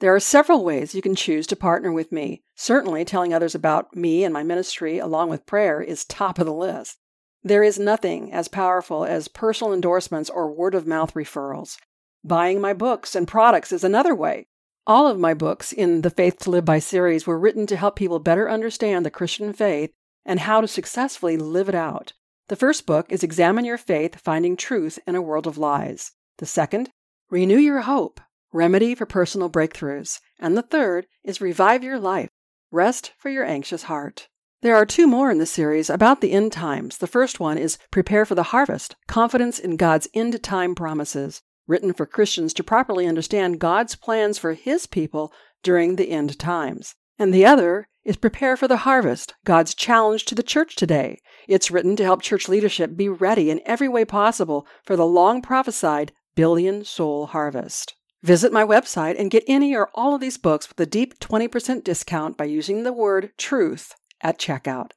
There 0.00 0.14
are 0.14 0.20
several 0.20 0.64
ways 0.64 0.94
you 0.94 1.02
can 1.02 1.14
choose 1.14 1.46
to 1.48 1.56
partner 1.56 1.92
with 1.92 2.10
me. 2.10 2.42
Certainly, 2.56 3.04
telling 3.04 3.34
others 3.34 3.54
about 3.54 3.94
me 3.94 4.24
and 4.24 4.32
my 4.32 4.42
ministry 4.42 4.98
along 4.98 5.28
with 5.28 5.44
prayer 5.44 5.82
is 5.82 6.06
top 6.06 6.38
of 6.38 6.46
the 6.46 6.54
list. 6.54 6.96
There 7.42 7.62
is 7.62 7.78
nothing 7.78 8.32
as 8.32 8.48
powerful 8.48 9.04
as 9.04 9.28
personal 9.28 9.74
endorsements 9.74 10.30
or 10.30 10.50
word 10.50 10.74
of 10.74 10.86
mouth 10.86 11.12
referrals. 11.12 11.76
Buying 12.24 12.62
my 12.62 12.72
books 12.72 13.14
and 13.14 13.28
products 13.28 13.72
is 13.72 13.84
another 13.84 14.14
way. 14.14 14.46
All 14.86 15.06
of 15.06 15.18
my 15.18 15.34
books 15.34 15.70
in 15.70 16.00
the 16.00 16.08
Faith 16.08 16.38
to 16.40 16.50
Live 16.50 16.64
By 16.64 16.78
series 16.78 17.26
were 17.26 17.38
written 17.38 17.66
to 17.66 17.76
help 17.76 17.96
people 17.96 18.18
better 18.20 18.48
understand 18.48 19.04
the 19.04 19.10
Christian 19.10 19.52
faith 19.52 19.92
and 20.24 20.40
how 20.40 20.62
to 20.62 20.68
successfully 20.68 21.36
live 21.36 21.68
it 21.68 21.74
out. 21.74 22.14
The 22.48 22.56
first 22.56 22.86
book 22.86 23.12
is 23.12 23.22
Examine 23.22 23.66
Your 23.66 23.78
Faith 23.78 24.18
Finding 24.18 24.56
Truth 24.56 24.98
in 25.06 25.14
a 25.14 25.22
World 25.22 25.46
of 25.46 25.58
Lies. 25.58 26.12
The 26.38 26.46
second, 26.46 26.90
Renew 27.28 27.58
Your 27.58 27.82
Hope 27.82 28.20
Remedy 28.52 28.96
for 28.96 29.06
Personal 29.06 29.48
Breakthroughs. 29.48 30.18
And 30.40 30.56
the 30.56 30.62
third 30.62 31.06
is 31.22 31.40
Revive 31.40 31.84
Your 31.84 32.00
Life 32.00 32.30
Rest 32.72 33.12
for 33.16 33.28
Your 33.28 33.44
Anxious 33.44 33.84
Heart. 33.84 34.28
There 34.60 34.74
are 34.74 34.84
two 34.84 35.06
more 35.06 35.30
in 35.30 35.38
the 35.38 35.46
series 35.46 35.88
about 35.88 36.20
the 36.20 36.32
end 36.32 36.50
times. 36.50 36.98
The 36.98 37.06
first 37.06 37.38
one 37.38 37.56
is 37.56 37.78
Prepare 37.92 38.26
for 38.26 38.34
the 38.34 38.50
Harvest 38.50 38.96
Confidence 39.06 39.60
in 39.60 39.76
God's 39.76 40.08
End 40.14 40.42
Time 40.42 40.74
Promises, 40.74 41.42
written 41.68 41.92
for 41.92 42.06
Christians 42.06 42.52
to 42.54 42.64
properly 42.64 43.06
understand 43.06 43.60
God's 43.60 43.94
plans 43.94 44.36
for 44.36 44.54
His 44.54 44.84
people 44.84 45.32
during 45.62 45.94
the 45.94 46.10
end 46.10 46.36
times. 46.36 46.96
And 47.20 47.32
the 47.32 47.46
other 47.46 47.86
is 48.04 48.16
Prepare 48.16 48.56
for 48.56 48.66
the 48.66 48.78
Harvest 48.78 49.32
God's 49.44 49.76
Challenge 49.76 50.24
to 50.24 50.34
the 50.34 50.42
Church 50.42 50.74
Today. 50.74 51.20
It's 51.46 51.70
written 51.70 51.94
to 51.94 52.04
help 52.04 52.20
church 52.20 52.48
leadership 52.48 52.96
be 52.96 53.08
ready 53.08 53.48
in 53.48 53.60
every 53.64 53.88
way 53.88 54.04
possible 54.04 54.66
for 54.84 54.96
the 54.96 55.06
long 55.06 55.40
prophesied 55.40 56.10
billion 56.34 56.84
soul 56.84 57.26
harvest. 57.26 57.94
Visit 58.22 58.52
my 58.52 58.64
website 58.64 59.18
and 59.18 59.30
get 59.30 59.44
any 59.46 59.74
or 59.74 59.88
all 59.94 60.14
of 60.14 60.20
these 60.20 60.36
books 60.36 60.68
with 60.68 60.78
a 60.78 60.84
deep 60.84 61.18
20% 61.20 61.82
discount 61.82 62.36
by 62.36 62.44
using 62.44 62.82
the 62.82 62.92
word 62.92 63.32
truth 63.38 63.94
at 64.20 64.38
checkout. 64.38 64.90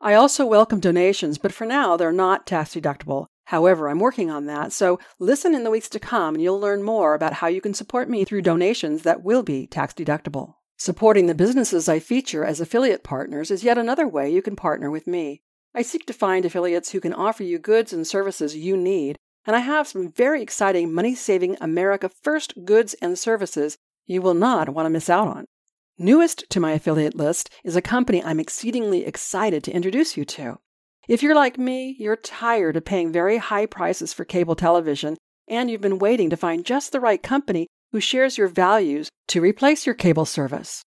I 0.00 0.14
also 0.14 0.46
welcome 0.46 0.80
donations, 0.80 1.36
but 1.36 1.52
for 1.52 1.66
now 1.66 1.98
they're 1.98 2.10
not 2.10 2.46
tax 2.46 2.74
deductible. 2.74 3.26
However, 3.44 3.90
I'm 3.90 3.98
working 3.98 4.30
on 4.30 4.46
that, 4.46 4.72
so 4.72 4.98
listen 5.18 5.54
in 5.54 5.62
the 5.62 5.70
weeks 5.70 5.90
to 5.90 6.00
come 6.00 6.34
and 6.34 6.42
you'll 6.42 6.58
learn 6.58 6.82
more 6.82 7.12
about 7.12 7.34
how 7.34 7.48
you 7.48 7.60
can 7.60 7.74
support 7.74 8.08
me 8.08 8.24
through 8.24 8.42
donations 8.42 9.02
that 9.02 9.22
will 9.22 9.42
be 9.42 9.66
tax 9.66 9.92
deductible. 9.92 10.54
Supporting 10.78 11.26
the 11.26 11.34
businesses 11.34 11.86
I 11.86 11.98
feature 11.98 12.46
as 12.46 12.62
affiliate 12.62 13.04
partners 13.04 13.50
is 13.50 13.62
yet 13.62 13.76
another 13.76 14.08
way 14.08 14.30
you 14.30 14.40
can 14.40 14.56
partner 14.56 14.90
with 14.90 15.06
me. 15.06 15.42
I 15.74 15.82
seek 15.82 16.06
to 16.06 16.14
find 16.14 16.46
affiliates 16.46 16.92
who 16.92 17.00
can 17.00 17.12
offer 17.12 17.42
you 17.42 17.58
goods 17.58 17.92
and 17.92 18.06
services 18.06 18.56
you 18.56 18.74
need 18.74 19.18
and 19.46 19.56
I 19.56 19.60
have 19.60 19.88
some 19.88 20.10
very 20.10 20.42
exciting 20.42 20.92
money 20.92 21.14
saving 21.14 21.56
America 21.60 22.10
First 22.22 22.64
goods 22.64 22.94
and 22.94 23.18
services 23.18 23.78
you 24.06 24.22
will 24.22 24.34
not 24.34 24.68
want 24.70 24.86
to 24.86 24.90
miss 24.90 25.08
out 25.08 25.28
on. 25.28 25.44
Newest 25.98 26.48
to 26.50 26.60
my 26.60 26.72
affiliate 26.72 27.14
list 27.14 27.50
is 27.62 27.76
a 27.76 27.82
company 27.82 28.24
I'm 28.24 28.40
exceedingly 28.40 29.04
excited 29.04 29.62
to 29.64 29.72
introduce 29.72 30.16
you 30.16 30.24
to. 30.24 30.58
If 31.08 31.22
you're 31.22 31.34
like 31.34 31.58
me, 31.58 31.96
you're 31.98 32.16
tired 32.16 32.76
of 32.76 32.84
paying 32.84 33.12
very 33.12 33.36
high 33.36 33.66
prices 33.66 34.12
for 34.12 34.24
cable 34.24 34.54
television, 34.54 35.16
and 35.48 35.70
you've 35.70 35.80
been 35.80 35.98
waiting 35.98 36.30
to 36.30 36.36
find 36.36 36.64
just 36.64 36.92
the 36.92 37.00
right 37.00 37.22
company 37.22 37.66
who 37.92 38.00
shares 38.00 38.38
your 38.38 38.48
values 38.48 39.08
to 39.28 39.40
replace 39.40 39.86
your 39.86 39.94
cable 39.94 40.24
service. 40.24 40.82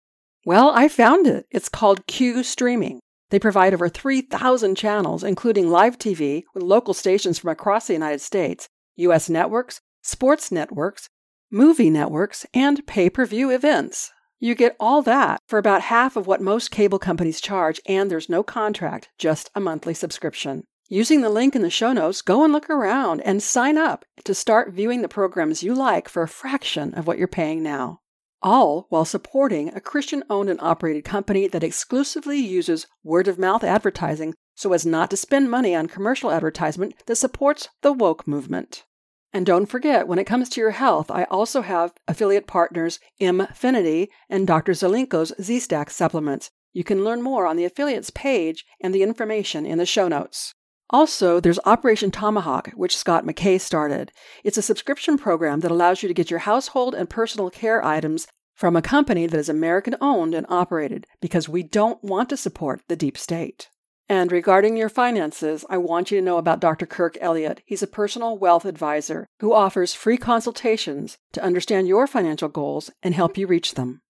Well, 0.45 0.71
I 0.73 0.87
found 0.87 1.27
it. 1.27 1.45
It's 1.51 1.69
called 1.69 2.07
Q 2.07 2.43
Streaming. 2.43 2.99
They 3.29 3.39
provide 3.39 3.73
over 3.73 3.89
3,000 3.89 4.75
channels, 4.75 5.23
including 5.23 5.69
live 5.69 5.97
TV 5.97 6.43
with 6.53 6.63
local 6.63 6.93
stations 6.93 7.39
from 7.39 7.51
across 7.51 7.87
the 7.87 7.93
United 7.93 8.21
States, 8.21 8.69
U.S. 8.95 9.29
networks, 9.29 9.81
sports 10.01 10.51
networks, 10.51 11.09
movie 11.51 11.89
networks, 11.89 12.45
and 12.53 12.85
pay 12.87 13.09
per 13.09 13.25
view 13.25 13.51
events. 13.51 14.11
You 14.39 14.55
get 14.55 14.75
all 14.79 15.01
that 15.03 15.41
for 15.47 15.59
about 15.59 15.81
half 15.83 16.15
of 16.15 16.25
what 16.25 16.41
most 16.41 16.71
cable 16.71 16.99
companies 16.99 17.41
charge, 17.41 17.81
and 17.85 18.09
there's 18.09 18.29
no 18.29 18.41
contract, 18.41 19.09
just 19.17 19.49
a 19.53 19.59
monthly 19.59 19.93
subscription. 19.93 20.63
Using 20.87 21.21
the 21.21 21.29
link 21.29 21.55
in 21.55 21.61
the 21.61 21.69
show 21.69 21.93
notes, 21.93 22.21
go 22.23 22.43
and 22.43 22.51
look 22.51 22.69
around 22.69 23.21
and 23.21 23.43
sign 23.43 23.77
up 23.77 24.05
to 24.23 24.33
start 24.33 24.73
viewing 24.73 25.01
the 25.01 25.07
programs 25.07 25.61
you 25.61 25.75
like 25.75 26.09
for 26.09 26.23
a 26.23 26.27
fraction 26.27 26.95
of 26.95 27.05
what 27.05 27.19
you're 27.19 27.27
paying 27.27 27.61
now 27.61 27.99
all 28.41 28.87
while 28.89 29.05
supporting 29.05 29.69
a 29.69 29.81
Christian 29.81 30.23
owned 30.29 30.49
and 30.49 30.59
operated 30.61 31.03
company 31.03 31.47
that 31.47 31.63
exclusively 31.63 32.37
uses 32.37 32.87
word 33.03 33.27
of 33.27 33.39
mouth 33.39 33.63
advertising 33.63 34.33
so 34.55 34.73
as 34.73 34.85
not 34.85 35.09
to 35.09 35.17
spend 35.17 35.49
money 35.49 35.73
on 35.73 35.87
commercial 35.87 36.31
advertisement 36.31 36.93
that 37.05 37.15
supports 37.15 37.69
the 37.81 37.93
woke 37.93 38.27
movement. 38.27 38.83
And 39.31 39.45
don't 39.45 39.67
forget, 39.67 40.07
when 40.07 40.19
it 40.19 40.25
comes 40.25 40.49
to 40.49 40.61
your 40.61 40.71
health, 40.71 41.11
I 41.11 41.25
also 41.25 41.61
have 41.61 41.93
affiliate 42.07 42.47
partners 42.47 42.99
Mfinity 43.21 44.07
and 44.29 44.47
Dr. 44.47 44.73
Zelenko's 44.73 45.33
Z-Stack 45.39 45.91
supplements. 45.91 46.49
You 46.73 46.83
can 46.83 47.03
learn 47.03 47.21
more 47.21 47.45
on 47.45 47.55
the 47.55 47.65
affiliates 47.65 48.09
page 48.09 48.65
and 48.81 48.93
the 48.93 49.03
information 49.03 49.65
in 49.65 49.77
the 49.77 49.85
show 49.85 50.07
notes. 50.07 50.55
Also, 50.91 51.39
there's 51.39 51.59
Operation 51.65 52.09
Tomahawk, 52.09 52.69
which 52.69 52.97
Scott 52.97 53.25
McKay 53.25 53.61
started. 53.61 54.11
It's 54.43 54.57
a 54.57 54.63
subscription 54.63 55.17
program 55.17 55.59
that 55.59 55.71
allows 55.71 56.01
you 56.01 56.07
to 56.07 56.13
get 56.13 56.31
your 56.31 56.39
household 56.39 56.95
and 56.95 57.09
personal 57.09 57.51
care 57.51 57.83
items 57.85 58.27
from 58.55 58.75
a 58.75 58.81
company 58.81 59.27
that 59.27 59.37
is 59.37 59.49
American 59.49 59.95
owned 60.01 60.33
and 60.33 60.47
operated 60.49 61.05
because 61.21 61.47
we 61.47 61.63
don't 61.63 62.03
want 62.03 62.27
to 62.29 62.37
support 62.37 62.81
the 62.87 62.95
deep 62.95 63.17
state. 63.17 63.69
And 64.09 64.31
regarding 64.31 64.75
your 64.75 64.89
finances, 64.89 65.63
I 65.69 65.77
want 65.77 66.09
you 66.09 66.17
to 66.17 66.25
know 66.25 66.39
about 66.39 66.59
Dr. 66.59 66.87
Kirk 66.87 67.15
Elliott. 67.21 67.61
He's 67.67 67.83
a 67.83 67.87
personal 67.87 68.39
wealth 68.39 68.65
advisor 68.65 69.27
who 69.39 69.53
offers 69.53 69.93
free 69.93 70.17
consultations 70.17 71.19
to 71.33 71.43
understand 71.43 71.87
your 71.87 72.07
financial 72.07 72.49
goals 72.49 72.89
and 73.03 73.13
help 73.13 73.37
you 73.37 73.45
reach 73.45 73.75
them. 73.75 74.01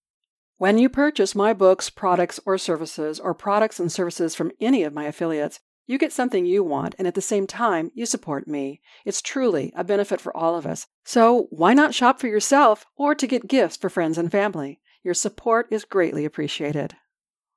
When 0.58 0.78
you 0.78 0.88
purchase 0.88 1.36
my 1.36 1.54
books, 1.54 1.90
products, 1.90 2.40
or 2.46 2.58
services, 2.58 3.20
or 3.20 3.34
products 3.34 3.80
and 3.80 3.92
services 3.92 4.36
from 4.36 4.52
any 4.62 4.84
of 4.84 4.94
my 4.94 5.04
affiliates, 5.04 5.60
you 5.90 5.98
get 5.98 6.14
something 6.14 6.46
you 6.46 6.64
want, 6.64 6.94
and 7.00 7.08
at 7.08 7.16
the 7.16 7.22
same 7.22 7.48
time, 7.48 7.90
you 7.96 8.06
support 8.06 8.48
me. 8.48 8.80
It's 9.06 9.24
truly 9.24 9.74
a 9.76 9.84
benefit 9.84 10.22
for 10.22 10.38
all 10.38 10.56
of 10.56 10.68
us. 10.68 10.86
So 11.04 11.48
why 11.50 11.74
not 11.74 11.96
shop 11.96 12.20
for 12.20 12.28
yourself 12.28 12.86
or 12.96 13.16
to 13.16 13.26
get 13.26 13.48
gifts 13.48 13.76
for 13.76 13.90
friends 13.90 14.20
and 14.20 14.32
family? 14.32 14.80
Your 15.04 15.16
support 15.16 15.66
is 15.72 15.86
greatly 15.86 16.26
appreciated. 16.26 16.94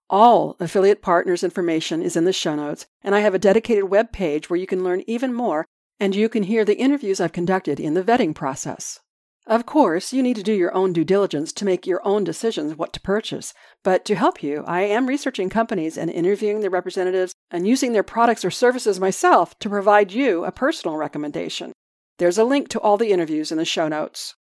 All 0.09 0.57
affiliate 0.61 1.03
partners 1.03 1.45
information 1.45 2.01
is 2.01 2.17
in 2.17 2.25
the 2.25 2.33
show 2.33 2.57
notes, 2.57 2.87
and 3.03 3.15
I 3.15 3.21
have 3.21 3.35
a 3.35 3.39
dedicated 3.39 3.91
web 3.91 4.13
page 4.13 4.49
where 4.49 4.59
you 4.59 4.67
can 4.67 4.83
learn 4.83 5.03
even 5.07 5.35
more 5.35 5.67
and 6.01 6.17
you 6.17 6.31
can 6.31 6.45
hear 6.45 6.65
the 6.65 6.79
interviews 6.79 7.21
I've 7.21 7.33
conducted 7.33 7.79
in 7.79 7.93
the 7.93 8.03
vetting 8.03 8.35
process. 8.35 9.01
Of 9.47 9.67
course, 9.67 10.13
you 10.13 10.23
need 10.23 10.37
to 10.37 10.43
do 10.43 10.53
your 10.53 10.73
own 10.73 10.93
due 10.93 11.05
diligence 11.05 11.53
to 11.55 11.65
make 11.65 11.87
your 11.87 12.07
own 12.07 12.23
decisions 12.23 12.77
what 12.77 12.93
to 12.93 13.01
purchase. 13.01 13.53
But 13.83 14.05
to 14.05 14.15
help 14.15 14.41
you, 14.43 14.63
I 14.69 14.83
am 14.83 15.09
researching 15.09 15.51
companies 15.51 15.99
and 15.99 16.09
interviewing 16.11 16.61
their 16.61 16.71
representatives 16.71 17.35
and 17.51 17.67
using 17.67 17.93
their 17.93 18.05
products 18.05 18.45
or 18.45 18.53
services 18.53 19.01
myself 19.01 19.59
to 19.59 19.69
provide 19.69 20.13
you 20.13 20.45
a 20.45 20.53
personal 20.53 20.97
recommendation. 20.97 21.73
There's 22.19 22.39
a 22.39 22.45
link 22.45 22.69
to 22.69 22.81
all 22.81 22.97
the 22.97 23.11
interviews 23.11 23.51
in 23.51 23.59
the 23.59 23.65
show 23.65 23.89
notes. 23.89 24.37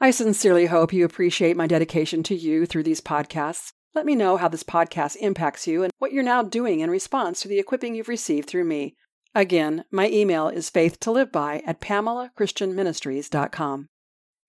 I 0.00 0.12
sincerely 0.12 0.66
hope 0.66 0.92
you 0.92 1.04
appreciate 1.04 1.56
my 1.56 1.66
dedication 1.66 2.22
to 2.24 2.34
you 2.36 2.64
through 2.64 2.84
these 2.84 3.00
podcasts. 3.00 3.72
Let 3.92 4.06
me 4.06 4.14
know 4.14 4.36
how 4.36 4.46
this 4.46 4.62
podcast 4.62 5.16
impacts 5.16 5.66
you 5.66 5.82
and 5.82 5.90
what 5.98 6.12
you're 6.12 6.22
now 6.22 6.44
doing 6.44 6.78
in 6.78 6.90
response 6.90 7.40
to 7.40 7.48
the 7.48 7.58
equipping 7.58 7.96
you've 7.96 8.06
received 8.06 8.48
through 8.48 8.66
me. 8.66 8.94
Again, 9.34 9.84
my 9.90 10.08
email 10.08 10.48
is 10.48 10.70
faithtoliveby 10.70 11.62
at 11.66 11.80
pamelachristianministries.com. 11.80 13.88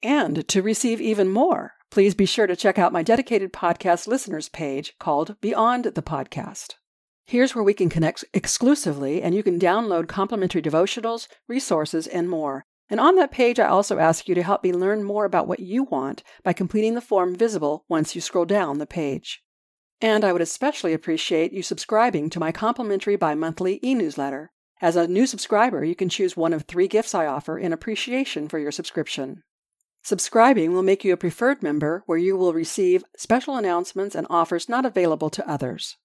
And 0.02 0.48
to 0.48 0.62
receive 0.62 1.02
even 1.02 1.28
more, 1.28 1.74
please 1.92 2.16
be 2.16 2.26
sure 2.26 2.48
to 2.48 2.56
check 2.56 2.80
out 2.80 2.94
my 2.94 3.04
dedicated 3.04 3.52
podcast 3.52 4.08
listeners 4.08 4.48
page 4.48 4.94
called 4.98 5.36
Beyond 5.42 5.86
the 5.86 6.02
Podcast. 6.02 6.76
Here's 7.26 7.54
where 7.54 7.64
we 7.64 7.74
can 7.74 7.90
connect 7.90 8.24
exclusively, 8.34 9.22
and 9.22 9.36
you 9.36 9.44
can 9.44 9.60
download 9.60 10.08
complimentary 10.08 10.62
devotionals, 10.62 11.28
resources, 11.48 12.08
and 12.08 12.30
more. 12.30 12.64
And 12.90 13.00
on 13.00 13.16
that 13.16 13.32
page, 13.32 13.60
I 13.60 13.68
also 13.68 14.00
ask 14.00 14.30
you 14.30 14.36
to 14.36 14.42
help 14.42 14.64
me 14.64 14.72
learn 14.72 15.04
more 15.04 15.26
about 15.26 15.48
what 15.48 15.60
you 15.60 15.84
want 15.84 16.24
by 16.44 16.54
completing 16.54 16.96
the 16.96 17.02
form 17.02 17.36
visible 17.36 17.84
once 17.90 18.16
you 18.16 18.22
scroll 18.22 18.46
down 18.46 18.78
the 18.78 18.88
page. 18.88 19.44
And 20.02 20.24
I 20.24 20.32
would 20.32 20.42
especially 20.42 20.94
appreciate 20.94 21.52
you 21.52 21.62
subscribing 21.62 22.30
to 22.30 22.40
my 22.40 22.54
complimentary 22.54 23.18
bi 23.18 23.36
monthly 23.36 23.82
e 23.84 23.94
newsletter. 23.94 24.52
As 24.82 24.96
a 24.96 25.10
new 25.10 25.28
subscriber, 25.28 25.84
you 25.84 25.94
can 25.94 26.08
choose 26.08 26.38
one 26.38 26.54
of 26.54 26.64
three 26.64 26.88
gifts 26.88 27.14
I 27.14 27.26
offer 27.26 27.60
in 27.60 27.74
appreciation 27.74 28.48
for 28.48 28.58
your 28.58 28.72
subscription. 28.72 29.44
Subscribing 30.04 30.74
will 30.74 30.84
make 30.84 31.04
you 31.04 31.14
a 31.14 31.18
preferred 31.18 31.62
member 31.62 32.04
where 32.06 32.18
you 32.18 32.36
will 32.38 32.54
receive 32.54 33.04
special 33.18 33.56
announcements 33.56 34.16
and 34.16 34.26
offers 34.30 34.70
not 34.70 34.86
available 34.86 35.30
to 35.30 35.48
others. 35.50 35.98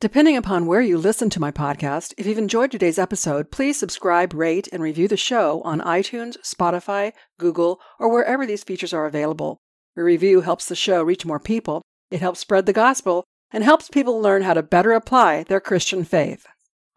Depending 0.00 0.36
upon 0.36 0.64
where 0.64 0.80
you 0.80 0.96
listen 0.96 1.28
to 1.28 1.40
my 1.40 1.50
podcast, 1.50 2.14
if 2.16 2.24
you've 2.24 2.38
enjoyed 2.38 2.70
today's 2.70 2.98
episode, 2.98 3.50
please 3.50 3.78
subscribe, 3.78 4.32
rate, 4.32 4.66
and 4.72 4.82
review 4.82 5.06
the 5.08 5.16
show 5.16 5.60
on 5.62 5.80
iTunes, 5.82 6.38
Spotify, 6.38 7.12
Google, 7.38 7.80
or 7.98 8.10
wherever 8.10 8.46
these 8.46 8.64
features 8.64 8.94
are 8.94 9.04
available. 9.04 9.58
A 9.98 10.02
review 10.02 10.40
helps 10.40 10.66
the 10.66 10.74
show 10.74 11.02
reach 11.02 11.26
more 11.26 11.38
people, 11.38 11.82
it 12.10 12.20
helps 12.20 12.40
spread 12.40 12.64
the 12.64 12.72
gospel, 12.72 13.24
and 13.50 13.62
helps 13.62 13.90
people 13.90 14.18
learn 14.18 14.40
how 14.40 14.54
to 14.54 14.62
better 14.62 14.92
apply 14.92 15.42
their 15.42 15.60
Christian 15.60 16.04
faith. 16.04 16.46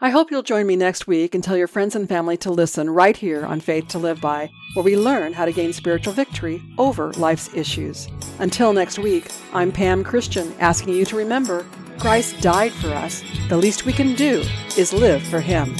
I 0.03 0.09
hope 0.09 0.31
you'll 0.31 0.43
join 0.43 0.67
me 0.67 0.75
next 0.75 1.07
week 1.07 1.33
and 1.33 1.41
tell 1.41 1.55
your 1.55 1.69
friends 1.69 1.95
and 1.95 2.09
family 2.09 2.35
to 2.39 2.51
listen 2.51 2.89
right 2.89 3.15
here 3.15 3.45
on 3.45 3.61
Faith 3.61 3.87
to 3.87 3.99
Live 3.99 4.19
By, 4.19 4.51
where 4.73 4.83
we 4.83 4.97
learn 4.97 5.31
how 5.31 5.45
to 5.45 5.53
gain 5.53 5.71
spiritual 5.71 6.11
victory 6.11 6.61
over 6.77 7.13
life's 7.13 7.53
issues. 7.53 8.09
Until 8.39 8.73
next 8.73 8.99
week, 8.99 9.31
I'm 9.53 9.71
Pam 9.71 10.03
Christian 10.03 10.53
asking 10.59 10.95
you 10.95 11.05
to 11.05 11.15
remember 11.15 11.65
Christ 11.99 12.41
died 12.41 12.73
for 12.73 12.89
us. 12.89 13.23
The 13.47 13.55
least 13.55 13.85
we 13.85 13.93
can 13.93 14.13
do 14.13 14.43
is 14.77 14.91
live 14.91 15.23
for 15.23 15.39
Him. 15.39 15.73